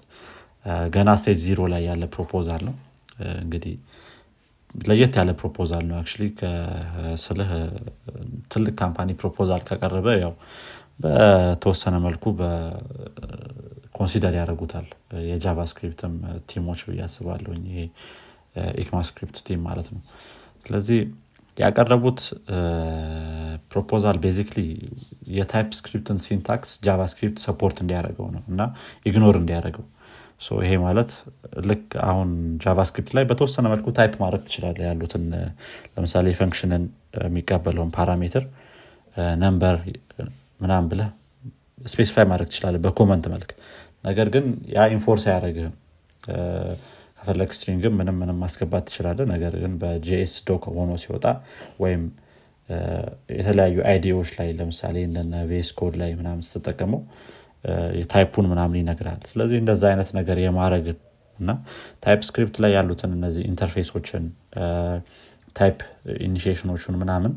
ገና 0.94 1.10
stage 1.20 1.38
zero 1.44 1.60
ላይ 1.72 1.82
ያለ 1.88 2.04
proposal 2.14 2.62
ነው። 2.68 2.74
እንግዲህ 3.40 3.74
ለየት 4.84 5.14
ያለ 5.20 5.30
proposal 5.40 5.84
ነው 5.88 5.96
actually 5.98 6.28
ስልህ 7.24 7.50
ትልቅ 8.52 8.74
company 8.82 9.10
proposal 9.20 9.62
ከቀረበ 9.68 10.06
ያው 10.22 10.32
በተወሰነ 11.00 11.96
መልኩ 12.06 12.24
consider 13.94 14.34
ያደርጉታል። 14.40 14.86
የ 15.28 15.41
JavaScript 15.41 16.02
ም 16.02 16.14
team 16.50 16.65
ኦች 16.65 16.80
ብዬ 16.88 17.00
አስባለሁ 17.06 17.52
ይሄ 17.66 17.78
ECMAScript 18.82 19.36
team 19.46 19.60
ማለት 19.68 19.88
ነው። 19.94 20.00
ስለዚህ 20.64 20.98
ያቀረቡት 21.56 22.20
proposal 23.72 24.16
basically 24.24 24.54
የ 24.54 24.60
TypeScript 25.36 26.18
ን 26.24 26.36
syntax 26.36 26.70
JavaScript 26.86 27.38
support 27.44 27.78
እንዲያደርገው 27.84 28.28
ነው 28.36 28.42
እና 28.50 28.62
ignore 29.06 29.36
እንዲያደርገው. 29.40 29.84
ይሄ 30.62 30.72
ማለት 30.84 31.10
ልክ 31.68 31.84
አሁን 32.06 32.30
JavaScript 32.64 33.10
ላይ 33.16 33.24
በተወሰነ 33.30 33.66
መልኩ 33.72 33.86
type 33.98 34.14
ማድረግ 34.22 34.42
ትችላለ 34.48 34.78
ያሉትን 34.88 35.24
ለምሳሌ 35.94 36.32
function 36.40 36.75
ን 36.75 36.84
የሚቀበለውን 37.22 37.92
parameter 37.96 38.44
number 39.42 39.76
ምናም 40.60 40.84
ብለ 40.90 41.02
specify 41.86 42.26
ማድረግ 42.32 42.48
ትችላለ 42.52 42.76
በ 42.84 42.93
comment 42.93 43.24
መልክ። 43.34 43.50
ነገር 44.04 44.28
ግን 44.34 44.44
ያ 44.76 44.86
enforce 44.96 45.24
አያደረግህም 45.30 45.74
ከፈለግ 47.22 47.50
string 47.56 47.85
ም 47.85 47.94
ምንም 47.98 48.16
ምንም 48.20 48.38
ማስገባት 48.42 48.84
ትችላለ 48.88 49.20
ነገር 49.32 49.52
ግን 49.62 49.72
በ 49.82 50.32
JSDoc 50.48 50.64
ሆኖ 50.76 50.92
ሲወጣ 51.02 51.26
ወይም 51.80 52.02
የተለያዩ 53.36 53.76
IDE 53.90 54.07
ዎች 54.07 54.30
ላይ 54.38 54.48
ለምሳሌ 54.58 54.96
እንደነ 55.08 55.34
VS 55.50 55.70
Code 55.78 55.94
ላይ 56.02 56.10
ምናምን 56.20 56.42
ስትጠቀመው 56.46 57.00
type 58.12 58.29
ኡን 58.29 58.46
ምናምን 58.52 58.76
ይነግራል። 58.80 59.20
ስለዚህ 59.30 59.58
እንደዛ 59.62 59.82
አይነት 59.90 60.10
ነገር 60.18 60.38
የማድረግ 60.40 60.86
እና 61.38 61.50
TypeScript 62.04 62.56
ላይ 62.64 62.72
ያሉትን 62.72 63.12
እነዚህ 63.18 63.42
interface 63.50 63.95
ኦችን 63.95 64.24
type 65.56 65.78
definition 66.26 66.70
ኦቹን 66.70 66.96
ምናምን 67.02 67.32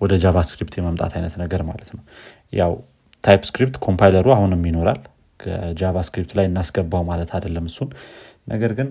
ወደ 0.00 0.14
JavaScript 0.16 0.74
የመምጣት 0.78 1.12
አይነት 1.18 1.34
ነገር 1.42 1.62
ማለት 1.62 1.90
ነው። 1.96 2.02
ያው 2.52 2.72
TypeScript 3.24 3.42
compiler 3.50 3.76
ኡ 3.86 4.26
አሁንም 4.34 4.62
ይኖራል። 4.70 5.00
JavaScript 5.80 6.32
ላይ 6.38 6.46
እናስገባው 6.46 7.02
ማለት 7.02 7.30
አይደለም 7.36 7.64
እሱን። 7.64 7.90
ነገር 8.48 8.72
ግን 8.74 8.88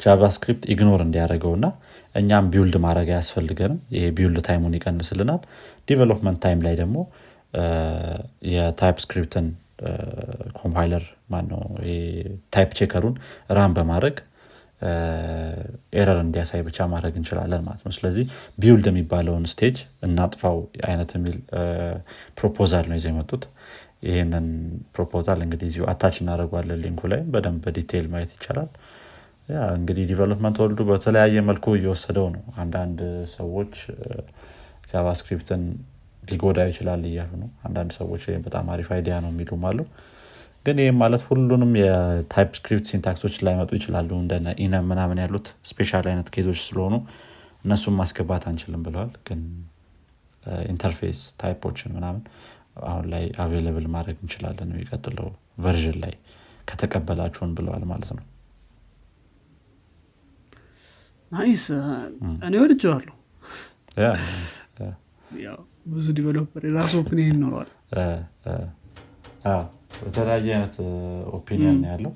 JavaScript 0.00 0.64
ignore 0.72 1.00
እንዲያደርገው 1.04 1.52
እና 1.58 1.66
እኛም 2.14 2.48
build 2.52 2.76
ማድረግ 2.84 3.08
አያስፈልገንም። 3.14 3.80
ይሄ 3.94 4.04
build 4.16 4.38
time 4.48 4.61
ኡን 4.61 4.74
ይቀንስልናል። 4.78 5.40
development 5.88 6.38
time 6.44 6.60
ላይ 6.66 6.74
ደግሞ 6.82 6.96
የ 8.52 8.96
TypeScript 9.04 9.39
ን 9.39 9.46
compiler 10.60 11.04
ማነው? 11.32 11.60
type 12.54 12.70
checker 12.78 13.01
ኡን 13.01 13.14
run 13.50 13.72
በማድረግ 13.76 14.16
error 15.94 16.18
እንዲያሳይ 16.24 16.60
ብቻ 16.66 16.86
ማድረግ 16.92 17.14
እንችላለን 17.20 17.62
ማለት 17.66 17.82
ነው። 17.86 17.92
ስለዚህ 17.96 18.24
build 18.60 18.86
የሚባለውን 18.90 19.44
stage ፡ 19.52 19.76
እናጥፋው 20.06 20.56
አይነት 20.88 21.10
የሚል 21.16 21.36
proposal 22.38 22.86
ነው 22.90 22.96
ይዘው 22.98 23.12
የመጡት። 23.12 23.44
ይህንን 24.08 24.46
proposal 24.94 25.40
እንግዲህ 25.44 25.68
እዚሁ 25.70 25.84
attach 25.92 26.16
እናደርጓለን 26.22 26.80
link 26.84 26.96
ኡ 26.96 27.02
ላይ። 27.12 27.22
በደንብ 27.34 27.62
በ 27.66 27.76
detail 27.76 28.08
ማየት 28.14 28.32
ይቻላል 28.36 28.68
እንግዲህ 29.74 30.04
development 30.10 30.56
world 30.62 30.75
ኡ 30.75 30.80
በተለያየ 30.88 31.40
መልኩ 31.48 31.74
እየወሰደው 31.76 32.26
ነው። 32.34 32.42
አንዳንድ 32.62 33.00
ሰዎች 33.34 33.74
JavaScript 34.90 35.50
ን 35.50 35.62
ሊጎዳ 36.22 36.58
ይችላል 36.70 37.02
እያሉ 37.08 37.32
ነው። 37.42 37.50
አንዳንድ 37.66 37.90
ሰዎች 37.98 38.22
በጣም 38.46 38.66
አሪፍ 38.74 38.88
idea 38.96 39.14
ነው 39.24 39.30
የሚሉም 39.32 39.64
አሉ። 39.70 39.78
ግን 40.66 40.76
ይህም 40.82 40.98
ማለት 41.02 41.22
ሁሉንም 41.28 41.72
የ 41.80 42.50
TypeScript 42.58 42.86
syntax 42.90 43.16
ኦች 43.16 43.34
ላይመጡ 43.46 43.70
ይችላሉ። 43.78 44.10
እንደ 44.22 44.34
enum 44.64 44.86
ምናምን 44.92 45.20
ያሉት 45.24 45.48
special 45.70 46.06
አይነት 46.12 46.28
case 46.34 46.47
ኦች 46.47 46.60
ስለሆኑ 46.66 46.94
እነሱም 47.64 47.96
ማስገባት 48.00 48.44
አንችልም 48.50 48.82
ብለዋል። 48.86 49.12
ግን 49.28 49.40
interface 50.70 51.20
type 51.40 51.61
ኦችን 51.61 51.92
ምናምን 51.96 52.22
አሁን 52.84 53.04
ላይ 53.12 53.24
available 53.38 53.86
ማድረግ 53.94 54.16
እንችላለን 54.22 54.70
የሚቀጥለው 54.74 55.28
version 55.58 55.98
ላይ 56.04 56.14
ከተቀበላችሁን 56.68 57.52
ብለዋል 57.58 57.84
ማለት 57.92 58.10
ነው 58.16 58.24
nice 61.34 61.64
እኔ 62.46 62.54
ወድጀዋለሁ 62.62 63.14
ብዙ 65.92 66.06
developer 66.16 66.62
የራሱ 66.68 66.92
opinion 67.02 67.34
ይኖረዋል። 67.34 67.70
በተለያየ 70.04 70.48
አይነት 70.54 70.76
opinion 71.34 71.80
ያለው። 71.90 72.12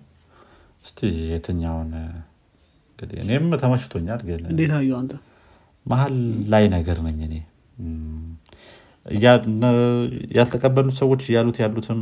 እስቲ 0.84 0.98
የትኛውን 1.32 1.90
እንግዲህ 2.90 3.18
እኔም 3.24 3.46
ተመችቶኛል 3.62 4.20
ግን 4.28 4.42
እንዴት 4.52 4.72
አየው 4.78 4.96
አንተ? 5.00 5.12
መሀል 5.86 6.14
ላይ 6.52 6.64
ነገር 6.74 6.98
ነኝ 7.06 7.18
እኔ። 7.28 7.34
ያልተቀበሉት 10.36 10.96
ሰዎች 11.02 11.22
እያሉት 11.28 11.58
ያሉትም 11.62 12.00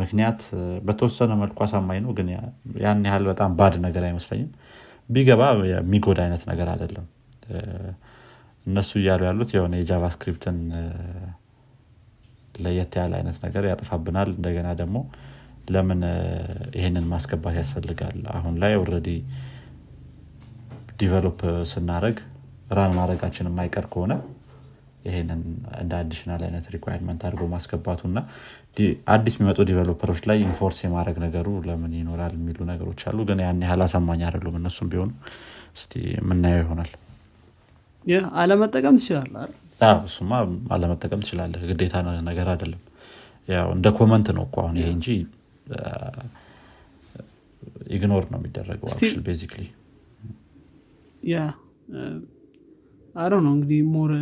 ምክንያት 0.00 0.40
በተወሰነ 0.86 1.32
መልኩ 1.42 1.58
አሳማኝ 1.66 1.98
ነው። 2.06 2.12
ግን 2.18 2.28
ያን 2.84 3.00
ያህል 3.08 3.24
በጣም 3.30 3.50
bad 3.58 3.74
ነገር 3.86 4.04
አይመስለኝም 4.08 4.50
ቢገባ 5.12 5.42
የሚጎዳ 5.70 6.18
አይነት 6.26 6.42
ነገር 6.50 6.68
አይደለም። 6.74 7.06
እነሱ 8.66 8.90
እያሉ 9.00 9.22
ያሉት 9.28 9.50
የሆነ 9.56 9.74
የ 9.80 9.91
JavaScript 9.91 10.47
ን 10.47 10.58
ለየት 12.56 12.92
ያለ 13.00 13.12
አይነት 13.20 13.38
ነገር 13.44 13.64
ያጠፋብናል። 13.70 14.30
እንደገና 14.36 14.68
ደግሞ 14.80 14.96
ለምን 15.68 16.00
ይሄንን 16.76 17.06
ማስገባት 17.12 17.56
ያስፈልጋል? 17.60 18.18
አሁን 18.36 18.54
ላይ 18.62 18.72
already 18.80 19.08
develop 21.00 21.40
ስናደረግ 21.70 22.16
run 22.70 22.92
ማድረጋችን 22.98 23.48
የማይቀር 23.50 23.86
ከሆነ 23.92 24.12
ይሄንን 25.06 25.40
እንደ 25.80 25.92
additional 26.00 26.42
አይነት 26.46 26.66
requirement 26.74 27.22
አድርጎ 27.26 27.44
ማስገባቱ 27.54 28.02
እና 28.10 28.18
አዲስ 29.06 29.34
የሚመጡ 29.36 29.58
developer 29.68 30.04
ኦች 30.04 30.20
ላይ 30.28 30.38
enforce 30.44 30.78
የማድረግ 30.82 31.16
ነገሩ 31.24 31.48
ለምን 31.66 31.92
ይኖራል 31.98 32.32
የሚሉ 32.36 32.58
ነገሮች 32.70 33.00
አሉ። 33.08 33.18
ግን 33.28 33.40
ያን 33.44 33.60
ያህል 33.64 33.82
አሳማኝ 33.86 34.22
አይደሉም 34.28 34.56
እነሱም 34.60 34.88
ቢሆኑ 34.92 35.10
እስቲ 35.76 35.92
የምናየው 36.14 36.62
ይሆናል። 36.62 36.92
አለመጠቀም 38.40 38.96
ትችላል 39.00 39.50
እሱማ 40.06 40.32
አለመጠቀም 40.74 41.20
ትችላለህ። 41.24 41.62
ግዴታ 41.70 41.94
ነገር 42.28 42.48
አይደለም። 42.52 42.80
ያው 43.48 43.68
እንደ 43.76 43.86
comment 43.98 44.28
ነው 44.36 44.44
እኮ 44.48 44.56
አሁን 44.64 44.76
ይሄ 44.80 44.88
እንጂ 44.96 45.06
ignore 47.96 48.24
ነው 48.32 48.38
የሚደረገው 48.40 48.88
basically። 49.26 49.62
yeah 51.28 51.36
አሪፍ 53.14 53.32
ነው 53.44 53.52
እንግዲህ 53.56 53.80
more 53.94 54.12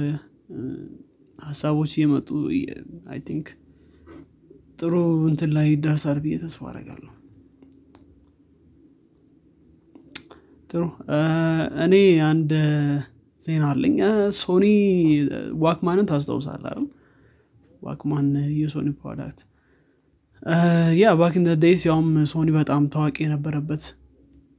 ሀሳቦች 1.38 1.92
እየመጡ 1.96 2.28
I 3.12 3.18
think 3.28 3.46
ጥሩ 4.80 4.94
እንትን 5.30 5.50
ላይ 5.56 5.66
ይደርሳል 5.72 6.18
ብዬ 6.24 6.34
ተስፋ 6.42 6.62
አረጋለሁ 6.70 7.10
ጥሩ። 10.70 10.82
እኔ 11.84 11.94
አንድ 12.28 12.50
ዜና 13.40 13.64
አለኝ። 13.70 13.96
Sony 14.38 14.64
Walkman 15.64 15.97
ን 15.97 16.06
ታስታውሳል 16.10 16.62
አይደል? 16.62 16.86
Walkman 17.82 18.26
የ 18.60 18.69
Sony 18.69 18.88
product። 19.00 19.40
yeah 21.00 21.12
back 21.20 21.36
in 21.36 21.44
days 21.62 21.82
ያውም 21.88 22.10
Sony 22.32 22.48
በጣም 22.58 22.82
ታዋቂ 22.94 23.16
የነበረበት 23.24 23.82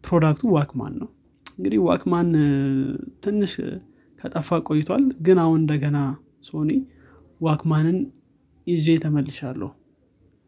product 0.04 0.44
ኡ 0.58 0.66
Walkman 0.66 0.94
ነው። 1.02 1.10
እንግዲህ 1.56 1.80
Walkman 1.88 2.30
ትንሽ 3.24 3.54
ከጠፋ 4.20 4.60
ቆይቷል። 4.68 5.06
ግን 5.26 5.38
አሁን 5.44 5.60
እንደገና 5.62 5.98
Sony 6.50 6.72
Walkman 7.42 7.86
ን 7.86 7.98
ይዤ 8.68 8.88
ተመልሻለሁ 9.04 9.70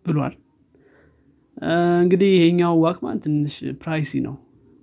ብሏል። 0.05 0.33
እንግዲህ 2.01 2.31
ይሄኛው 2.35 2.75
Walkman 2.83 3.17
ትንሽ 3.23 3.55
pricey 3.81 4.21
ነው 4.27 4.35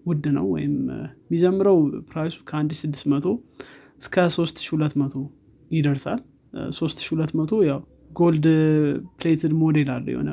ውድ 0.07 0.27
ነው። 0.37 0.47
ወይም 0.55 0.75
የሚጀምረው 1.23 1.79
price 2.11 2.29
ኡ 2.29 2.37
ከ1600 2.51 3.33
እስከ 4.01 4.15
3200 4.31 5.25
ይደርሳል። 5.71 6.21
3200 6.77 7.59
ያው 7.71 7.81
gold 8.13 8.47
plated 9.19 9.53
ሞዴል 9.61 9.91
አለው። 9.97 10.13
የሆነ 10.15 10.31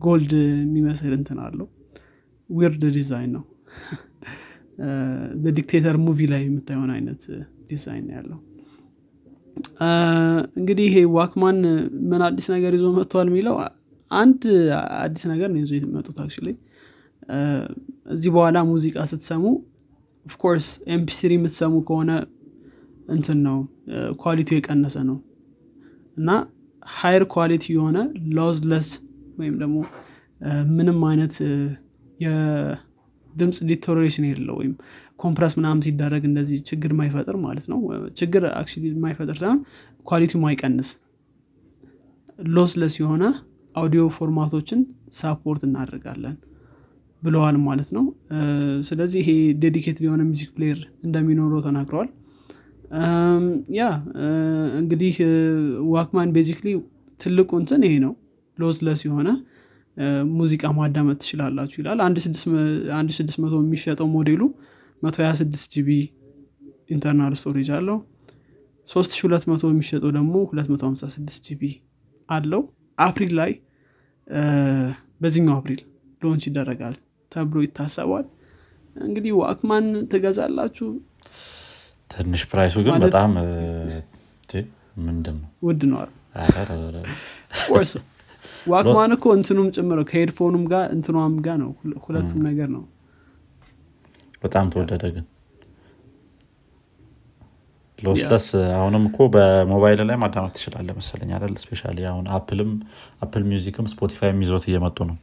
gold 0.00 0.32
የሚመስል 0.62 1.12
እንትን 1.18 1.38
አለው። 1.44 1.68
weird 2.50 2.82
design 2.96 3.30
ነው። 3.36 3.44
በ 5.44 5.54
Dictator 5.54 5.96
movie 6.02 6.20
ላይ 6.32 6.42
የምታየው 6.46 6.90
አይነት 6.96 7.22
ዲዛይን 7.70 8.08
ያለው 8.16 8.38
እንግዲህ 10.56 10.86
ይሄ 10.88 10.98
Walkman 11.16 11.58
ምን 12.10 12.20
አዲስ 12.26 12.46
ነገር 12.54 12.72
ይዞ 12.76 12.86
መጥተዋል 12.96 13.28
የሚለው 13.30 13.54
አንድ 14.10 14.42
አዲስ 15.00 15.22
ነገር 15.32 15.48
ነው 15.52 15.60
ይዞ 15.62 15.72
የመጡት 15.78 16.18
actually 16.24 16.48
እዚህ 18.14 18.30
በኋላ 18.34 18.58
ሙዚቃ 18.68 18.96
ስትሰሙ 19.12 19.44
of 20.26 20.36
course 20.36 20.66
MP3 20.94 21.32
የምትሰሙ 21.38 21.74
ከሆነ 21.88 22.10
እንትን 23.08 23.38
ነው 23.46 23.58
quality 24.22 24.48
ው 24.48 24.56
የቀነሰ 24.58 24.96
ነው። 25.10 25.18
እና 26.16 26.30
higher 26.96 27.24
quality 27.34 27.64
የሆነ 27.74 27.98
lossless 28.36 28.88
ወይም 29.38 29.54
ደግሞ 29.62 29.76
ምንም 30.72 30.98
አይነት 31.10 31.34
የድምፅ 33.36 33.58
distortion 33.70 34.24
የሌለው 34.26 34.56
ወይም 34.60 34.74
compress 35.20 35.54
ምናምን 35.58 35.80
ሲደረግ 35.86 36.22
እንደዚህ 36.28 36.58
ችግር 36.68 36.90
ማይፈጥር 36.98 37.36
ማለት 37.44 37.66
ነው። 37.72 37.78
ችግር 38.20 38.44
አክ 38.52 38.68
ማይፈጥር 39.04 39.36
ሳይሆን 39.40 39.60
quality 40.06 40.32
ው 40.32 40.40
ማይቀንስ 40.44 40.88
lossless 42.54 42.94
የሆነ 43.00 43.24
audio 43.74 44.02
format 44.16 44.48
ኦችን 44.48 44.80
support 45.12 45.62
እናደርጋለን 45.68 46.36
ብለዋል 47.22 47.56
ማለት 47.66 47.90
ነው። 47.96 48.04
ስለዚህ 48.88 49.20
ይሄ 49.24 49.30
dedicated 49.62 50.04
የሆነ 50.06 50.22
music 50.30 50.50
player 50.56 50.78
እንደሚኖረው 51.06 51.60
ተናግረዋል። 51.66 52.10
yeah 53.78 53.84
እንግዲህ 54.80 55.14
Walkman 55.94 56.32
basically 56.36 56.68
ትልቁ 57.20 57.50
እንትን 57.60 57.82
ይሄ 57.86 57.94
ነው። 58.04 58.12
lossless 58.58 59.00
የሆነ 59.06 59.28
ሙዚቃ 60.36 60.64
ማዳመጥ 60.78 61.16
ትችላላችሁ 61.22 61.78
ይላል። 61.82 62.00
አንድ 62.04 62.18
ስድስት 63.18 63.36
መቶ 63.42 63.54
የሚሸጠው 63.62 64.08
ሞዴሉ 64.16 64.42
126 65.02 65.74
GB 65.74 65.88
internal 66.94 67.34
storage 67.40 67.68
አለው። 67.78 67.98
3200 68.88 69.70
የሚሸጠው 69.72 70.10
ደግሞ 70.16 70.34
256 70.50 71.40
GB 71.48 71.62
አለው። 72.28 72.62
አፕሪል 72.98 73.32
ላይ 73.40 73.52
በዚህኛው 75.20 75.54
April 75.58 75.80
launch 76.22 76.44
ይደረጋል 76.48 76.94
ተብሎ 77.32 77.58
ይታሰባል። 77.64 78.24
እንግዲህ 78.96 79.32
Walkman 79.40 79.86
ትገዛላችሁ? 80.12 80.86
ትንሽ 82.10 82.42
price 82.50 82.69
ኡ 82.69 82.76
ግን 82.86 82.94
በጣም 83.06 83.32
ምንድን 85.06 85.36
ነው? 85.40 85.48
ውድ 85.62 85.82
ነው 85.90 85.98
Walkman 88.66 89.12
እኮ 89.16 89.26
እንትኑም 89.36 89.68
ጭምር 89.74 89.98
ከ 90.10 90.17
headphone 90.17 90.50
ኡም 90.50 90.64
ጋር 90.72 90.84
እንትኗም 90.94 91.34
ጋር 91.46 91.56
ነው። 91.62 91.70
ሁለቱም 92.06 92.40
ነገር 92.48 92.68
ነው። 92.76 92.84
በጣም 94.42 94.66
ተወደደ 94.72 95.04
ግን። 95.14 95.26
lossless 97.98 98.46
አሁንም 98.78 99.04
እኮ 99.08 99.18
በሞባይል 99.34 100.00
ላይ 100.08 100.16
ማዳመጥ 100.22 100.52
ትችላለህ 100.56 100.88
መሰለኝ 100.98 101.30
አይደል? 101.36 101.54
especially 101.62 101.82
አሁን 102.10 102.26
Apple 102.36 102.62
ም 102.62 102.72
Apple 103.22 103.44
Music 103.50 103.76
ም 103.76 103.86
Spotify 103.92 104.30
የሚይዞት 104.32 104.64
እየመጡ 104.70 104.98
ነው። 105.10 105.16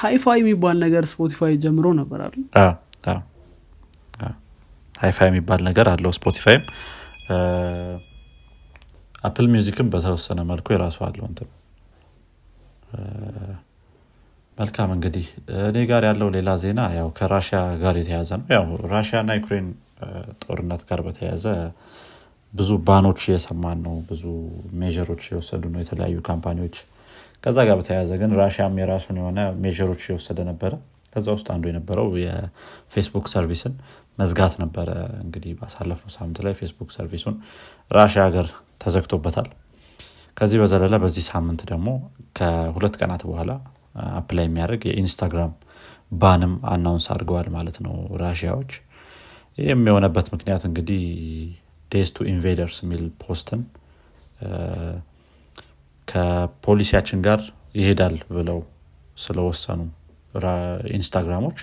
HiFi 0.00 0.38
የሚባል 0.40 0.76
ነገር 0.84 1.04
Spotify 1.12 1.52
ጀምሮ 1.64 1.86
ነበር 2.00 2.20
አይደል? 2.26 2.44
HiFi 4.94 5.28
የሚባል 5.30 5.60
ነገር 5.68 5.86
አለው 5.92 6.12
Spotify 6.18 6.52
ም 6.52 6.62
Apple 9.26 9.46
Music 9.52 9.78
ም 9.78 9.88
በተወሰነ 9.92 10.40
መልኩ 10.50 10.66
የራሱ 10.74 10.98
አለው 11.06 11.24
እንትን። 11.28 11.48
መልካም 14.58 14.90
እንግዲህ 14.94 15.26
እኔ 15.64 15.78
ጋር 15.90 16.02
ያለው 16.08 16.28
ሌላ 16.36 16.50
ዜና 16.62 16.80
ያው 16.96 17.08
ከራሽያ 17.18 17.58
ጋር 17.82 17.94
የተያዘ 18.00 18.30
ነው። 18.40 18.46
ያው 18.54 18.64
ራሽያ 18.92 19.18
እና 19.24 19.32
ዩክሬን 19.38 19.66
ጦርነት 20.44 20.82
ጋር 20.88 21.00
በተያያዘ 21.06 21.44
ብዙ 22.52 22.70
ban 22.86 23.01
ኦች 23.01 23.20
እየሰማን 23.28 23.78
ነው 23.86 23.96
ብዙ 24.10 24.24
measure 24.80 25.07
ኦች 25.07 25.22
የወሰዱ 25.30 25.64
ነው 25.74 25.80
የተለያዩ 25.82 26.16
company 26.28 26.59
ዎች 26.59 26.76
ከዛ 27.44 27.58
ጋር 27.68 27.76
በተያያዘ 27.80 28.12
ግን 28.20 28.30
ራሽያም 28.40 28.78
የራሱን 28.80 29.16
የሆነ 29.20 29.40
measure 29.64 29.88
ኦች 29.88 30.02
የወሰደ 30.10 30.38
ነበረ። 30.50 30.72
ከዛ 31.12 31.26
ውስጥ 31.36 31.46
አንዱ 31.54 31.64
የነበረው 31.70 32.08
የ 32.22 32.43
Facebook 32.43 33.26
service 33.34 33.65
ን 33.65 33.74
መዝጋት 34.18 34.54
ነበረ። 34.62 34.88
እንግዲህ 35.24 35.52
ባሳለፍነው 35.60 36.12
ሳምንት 36.16 36.38
ላይ 36.46 36.54
Facebook 36.60 36.90
service 36.96 37.21
ኡን 37.21 37.36
ራሽያ 37.90 38.22
ሀገር 38.28 38.48
ተዘግቶበታል። 38.80 39.48
ከዚህ 40.36 40.58
በዘለለ 40.62 40.94
በዚህ 41.02 41.24
ሳምንት 41.30 41.60
ደግሞ 41.70 41.88
ከሁለት 42.38 42.94
ቀናት 43.00 43.22
በኋላ 43.28 43.50
apply 44.18 44.44
የሚያደርግ 44.48 44.82
የ 44.88 45.00
Instagram 45.00 45.52
ban 46.12 46.36
ም 46.36 46.52
announce 46.72 47.06
አድርገዋል 47.12 47.48
ማለት 47.54 47.76
ነው 47.86 47.94
ራሽያዎች። 48.22 48.72
ይህም 49.58 49.82
የሆነበት 49.88 50.26
ምክንያት 50.34 50.62
እንግዲህ 50.68 51.02
death 51.90 52.10
to 52.16 52.26
invaders 52.30 52.76
የሚል 52.84 53.04
post 53.22 53.47
ን 53.47 53.60
ከፖሊሲያችን 56.08 57.20
ጋር 57.26 57.40
ይሄዳል 57.74 58.16
ብለው 58.36 58.58
ስለወሰኑ 59.18 59.80
Instagram 60.96 61.36
ኦች። 61.36 61.58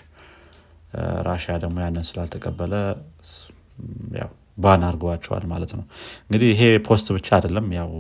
ራሽያ 1.28 1.54
ደግሞ 1.64 1.78
ያንን 1.84 2.06
ስላልተቀበለ 2.10 2.74
ያው 4.20 4.32
ban 4.58 4.82
አድርገዋቸዋል 4.88 5.44
ማለት 5.52 5.72
ነው። 5.78 5.86
እንግዲህ 6.24 6.50
ይሄ 6.54 6.64
post 6.88 7.08
ብቻ 7.16 7.28
አይደለም 7.38 7.68
ያው 7.78 7.92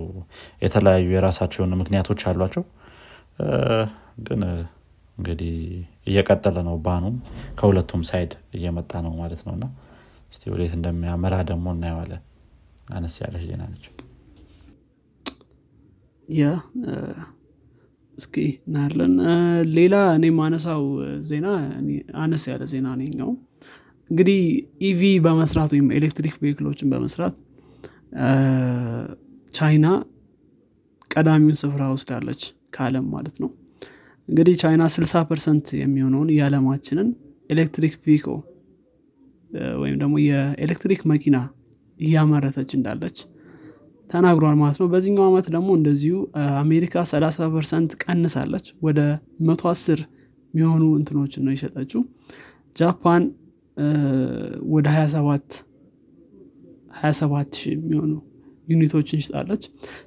የተለያዩ 0.61 1.07
የራሳቸው 1.15 1.59
የሆነ 1.61 1.75
ምክንያቶች 1.81 2.21
አሏቸው። 2.31 2.63
ግን 4.27 4.41
እንግዲህ 5.17 5.55
እየቀጠለ 6.07 6.57
ነው 6.67 6.75
ban 6.85 6.98
ኡም 6.98 7.15
ከሁለቱም 7.57 8.03
side 8.09 8.31
እየመጣ 8.57 8.91
ነው 9.05 9.13
ማለት 9.21 9.41
ነው። 9.47 9.53
እና 9.57 9.65
እስቲ 10.33 10.43
ወዴት 10.53 10.73
እንደሚያመራ 10.77 11.35
ደግሞ 11.49 11.65
እናየዋለን። 11.75 12.21
አነስ 12.93 13.15
ያለች 13.23 13.43
ዜና 13.49 13.63
ነች። 13.71 13.85
yeah 16.29 16.43
እስኪ 18.17 18.35
እናያለን። 18.67 19.13
ሌላ 19.77 19.95
እኔ 20.17 20.25
ማነሳው 20.37 20.83
ዜና 21.29 21.47
አነስ 22.23 22.43
ያለ 22.51 22.63
ዜና 22.73 22.87
ነው 22.99 23.13
ያው 23.13 23.31
እንግዲህ 24.09 24.39
EV 24.87 25.01
በመስራት 25.25 25.69
ወይም 25.75 25.87
electric 25.97 26.35
vehicle 26.43 26.68
ኦችን 26.68 26.89
በመስራት 26.93 27.35
ቻይና 29.53 29.87
ቀዳሚውን 31.11 31.57
ስፍራ 31.61 31.83
ወስዳለች 31.93 32.41
ከአለም 32.73 33.05
ማለት 33.13 33.35
ነው። 33.43 33.49
እንግዲህ 34.29 34.55
ቻይና 34.61 34.83
60 34.93 35.21
percent 35.29 35.67
የሚሆነውን 35.79 36.29
የዓለማችንን 36.35 37.07
electric 37.49 37.93
vehicle 38.05 38.27
ወይም 39.81 39.95
ደግሞ 40.01 40.15
የኤሌክትሪክ 40.25 41.01
መኪና 41.11 41.37
እያመረተች 41.99 42.71
እንዳለች 42.77 43.17
ተናግሯል 44.09 44.55
ማለት 44.61 44.77
ነው። 44.81 44.87
በዚህኛው 44.91 45.25
ዓመት 45.29 45.45
ደግሞ 45.55 45.69
እንደዚሁ 45.79 46.15
አሜሪካ 46.61 47.03
30 47.11 47.49
percent 47.55 47.91
ቀንሳለች። 48.03 48.65
ወደ 48.87 48.99
110 49.47 50.01
የሚሆኑ 50.53 50.83
እንትኖችን 50.99 51.43
ነው 51.45 51.53
የሸጠችው። 51.55 52.01
ጃፓን 52.75 53.23
ወደ 54.73 54.87
27 54.95 55.57
27 56.99 57.25
ሺህ 57.59 57.73
የሚሆኑ 57.77 58.11
unit 58.67 58.89
ኦችን 58.89 59.21
ሽጣለች 59.23 59.63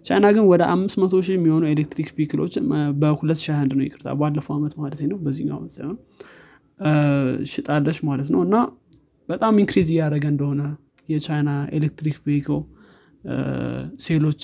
ቻይና 0.07 0.27
ግን 0.35 0.45
ወደ 0.51 0.63
500 0.73 1.21
ሺህ 1.27 1.35
የሚሆኑ 1.39 1.63
electric 1.73 2.09
vehicle 2.19 2.44
ኦችን 2.44 2.65
በ2021 3.01 3.75
ነው 3.79 3.85
ይቅርታ 3.87 4.15
ባለፈው 4.21 4.55
ዓመት 4.59 4.75
ማለት 4.83 5.01
ነው። 5.11 5.19
በዚህኛው 5.25 5.57
ዓመት 5.59 5.73
ሳይሆን 5.77 5.97
ሽጣለች 7.53 7.99
ማለት 8.09 8.29
ነው። 8.35 8.41
እና 8.47 8.57
በጣም 9.29 9.55
increase 9.63 9.89
እያደረገ 9.95 10.25
እንደሆነ 10.33 10.63
የቻይና 11.09 11.51
electric 11.79 12.17
vehicle 12.27 12.49
sale 14.05 14.24
ኦች 14.24 14.43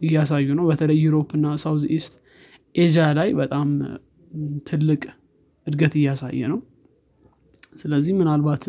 እያሳዩ 0.00 0.48
ነው። 0.58 0.66
በተለይ 0.70 0.98
Europe 1.04 1.30
እና 1.38 1.46
South 1.62 1.84
East 1.96 2.14
Asia 2.74 3.06
ላይ 3.18 3.28
በጣም 3.40 3.68
ትልቅ 4.68 5.02
እድገት 5.66 5.94
እያሳየ 6.00 6.42
ነው 6.52 6.58
ስለዚህ 7.72 8.12
ምናልባት 8.20 8.64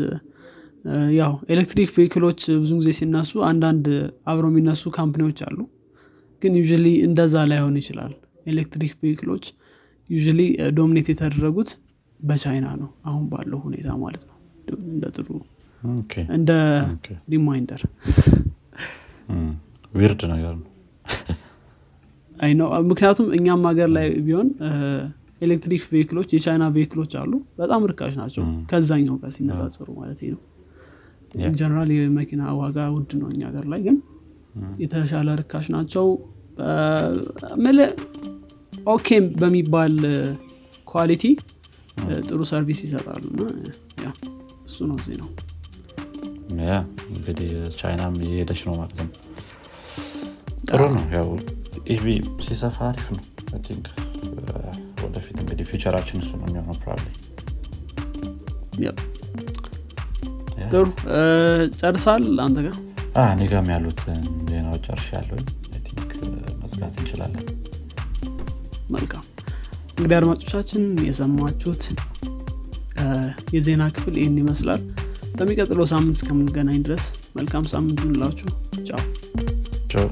ያው 1.17 1.33
electric 1.54 1.89
vehicle 1.97 2.25
ኦች 2.25 2.41
ብዙ 2.61 2.71
ጊዜ 2.79 2.91
ሲነሱ 2.99 3.31
አንዳንድ 3.49 3.85
አብረው 4.31 4.51
የሚነሱ 4.53 4.83
company 4.97 5.24
ዎች 5.24 5.39
አሉ። 5.47 5.57
ግን 6.41 6.53
ያው 6.60 6.63
እንደዛ 7.05 7.35
ላይሆን 7.51 7.75
ይችላል። 7.81 8.13
electric 8.47 8.93
vehicle 9.04 9.30
ኦች 9.30 9.45
ያው 10.10 10.19
dominate 10.73 11.08
የተደረጉት 11.11 11.71
በቻይና 12.19 12.67
ነው 12.81 12.89
አሁን 13.05 13.23
ባለው 13.29 13.59
ሁኔታ 13.67 13.89
ማለት 14.03 14.23
ነው። 14.29 14.35
እንደ 14.87 15.05
ጥሩ 15.15 15.27
እንደ 16.35 16.51
reminder። 17.27 17.82
weird 19.93 20.21
ነገር 20.33 20.53
ነው 20.57 20.67
አይ 22.35 22.51
ነው 22.59 22.67
ምክንያቱም 22.89 23.27
እኛም 23.37 23.63
ሀገር 23.69 23.89
ላይ 23.97 24.07
ቢሆን 24.27 24.47
electric 25.41 25.84
vehicle 25.93 26.16
ኦች 26.16 26.30
የቻይና 26.36 26.63
vehicle 26.75 26.98
ኦች 26.98 27.12
አሉ። 27.21 27.32
በጣም 27.60 27.82
ርካሽ 27.91 28.13
ናቸው። 28.21 28.43
ከዛኛው 28.71 29.15
ጋር 29.21 29.32
ሲነጻጸሩ 29.38 29.88
ማለት 29.99 30.19
ነው። 30.34 30.41
in 31.41 31.52
general 31.52 31.89
የመኪና 31.95 32.43
ዋጋ 32.60 32.88
ውድ 32.95 33.12
ነው 33.19 33.27
እኛ 33.34 33.41
ሀገር 33.49 33.65
ላይ 33.73 33.82
ግን 33.86 33.97
የተሻለ 34.82 35.30
ርካሽ 35.41 35.67
ናቸው። 35.75 36.08
ምል 37.63 37.80
okay 38.88 39.13
ም 39.13 39.25
በሚባል 39.41 39.95
quality 40.88 41.23
ጥሩ 42.27 42.39
service 42.51 42.80
ይሰጣሉ 42.86 43.23
እና 43.93 44.08
እሱ 44.67 44.77
ነው 44.89 44.97
እዚህ 45.01 45.17
ነው 45.21 45.30
እንግዲህ 47.12 47.49
ቻይናም 47.77 48.15
እየሄደች 48.21 48.62
ነው 48.67 48.75
ማለት 48.80 48.99
ነው። 49.01 49.10
ጥሩ 50.69 50.82
ነው። 50.95 51.06
ያው 51.15 51.30
EV 51.88 52.06
ሲሰፋ 52.45 52.77
አሪፍ 52.89 53.08
ነው 53.15 53.23
ወደፊት 55.03 55.37
እንግዲህ 55.41 55.65
future 55.71 55.95
ኣችን 55.95 56.21
እሱ 56.23 56.31
ነው 56.39 56.47
የሚሆነው 56.49 56.77
probably 56.82 57.08
ጥሩ። 60.71 60.85
ጨርሰሃል 61.80 62.25
አንተ 62.43 62.57
ጋር? 62.65 62.75
እኔ 63.25 63.47
ጋርም 63.51 63.67
ያሉት 63.73 64.01
ዜናዎች 64.49 64.83
ጨርሻለሁ 64.88 65.10
think 65.88 66.12
መዝጋት 66.61 66.93
እንችላለን። 66.95 67.45
መልካም። 68.95 69.25
እንግዲህ 69.93 70.15
አድማጮቻችን 70.19 70.83
የሰማችሁት 71.07 71.83
የዜና 73.55 73.83
ክፍል 73.95 74.15
ይህን 74.21 74.37
ይመስላል። 74.41 74.81
በሚቀጥለው 75.37 75.85
ሳምንት 75.91 76.17
እስከምንገናኝ 76.17 76.79
ድረስ 76.87 77.05
መልካም 77.37 77.65
ሳምንት 77.73 78.01
እንላችሁ 78.07 78.49
ቻው። 78.89 79.03
ቻው 79.93 80.07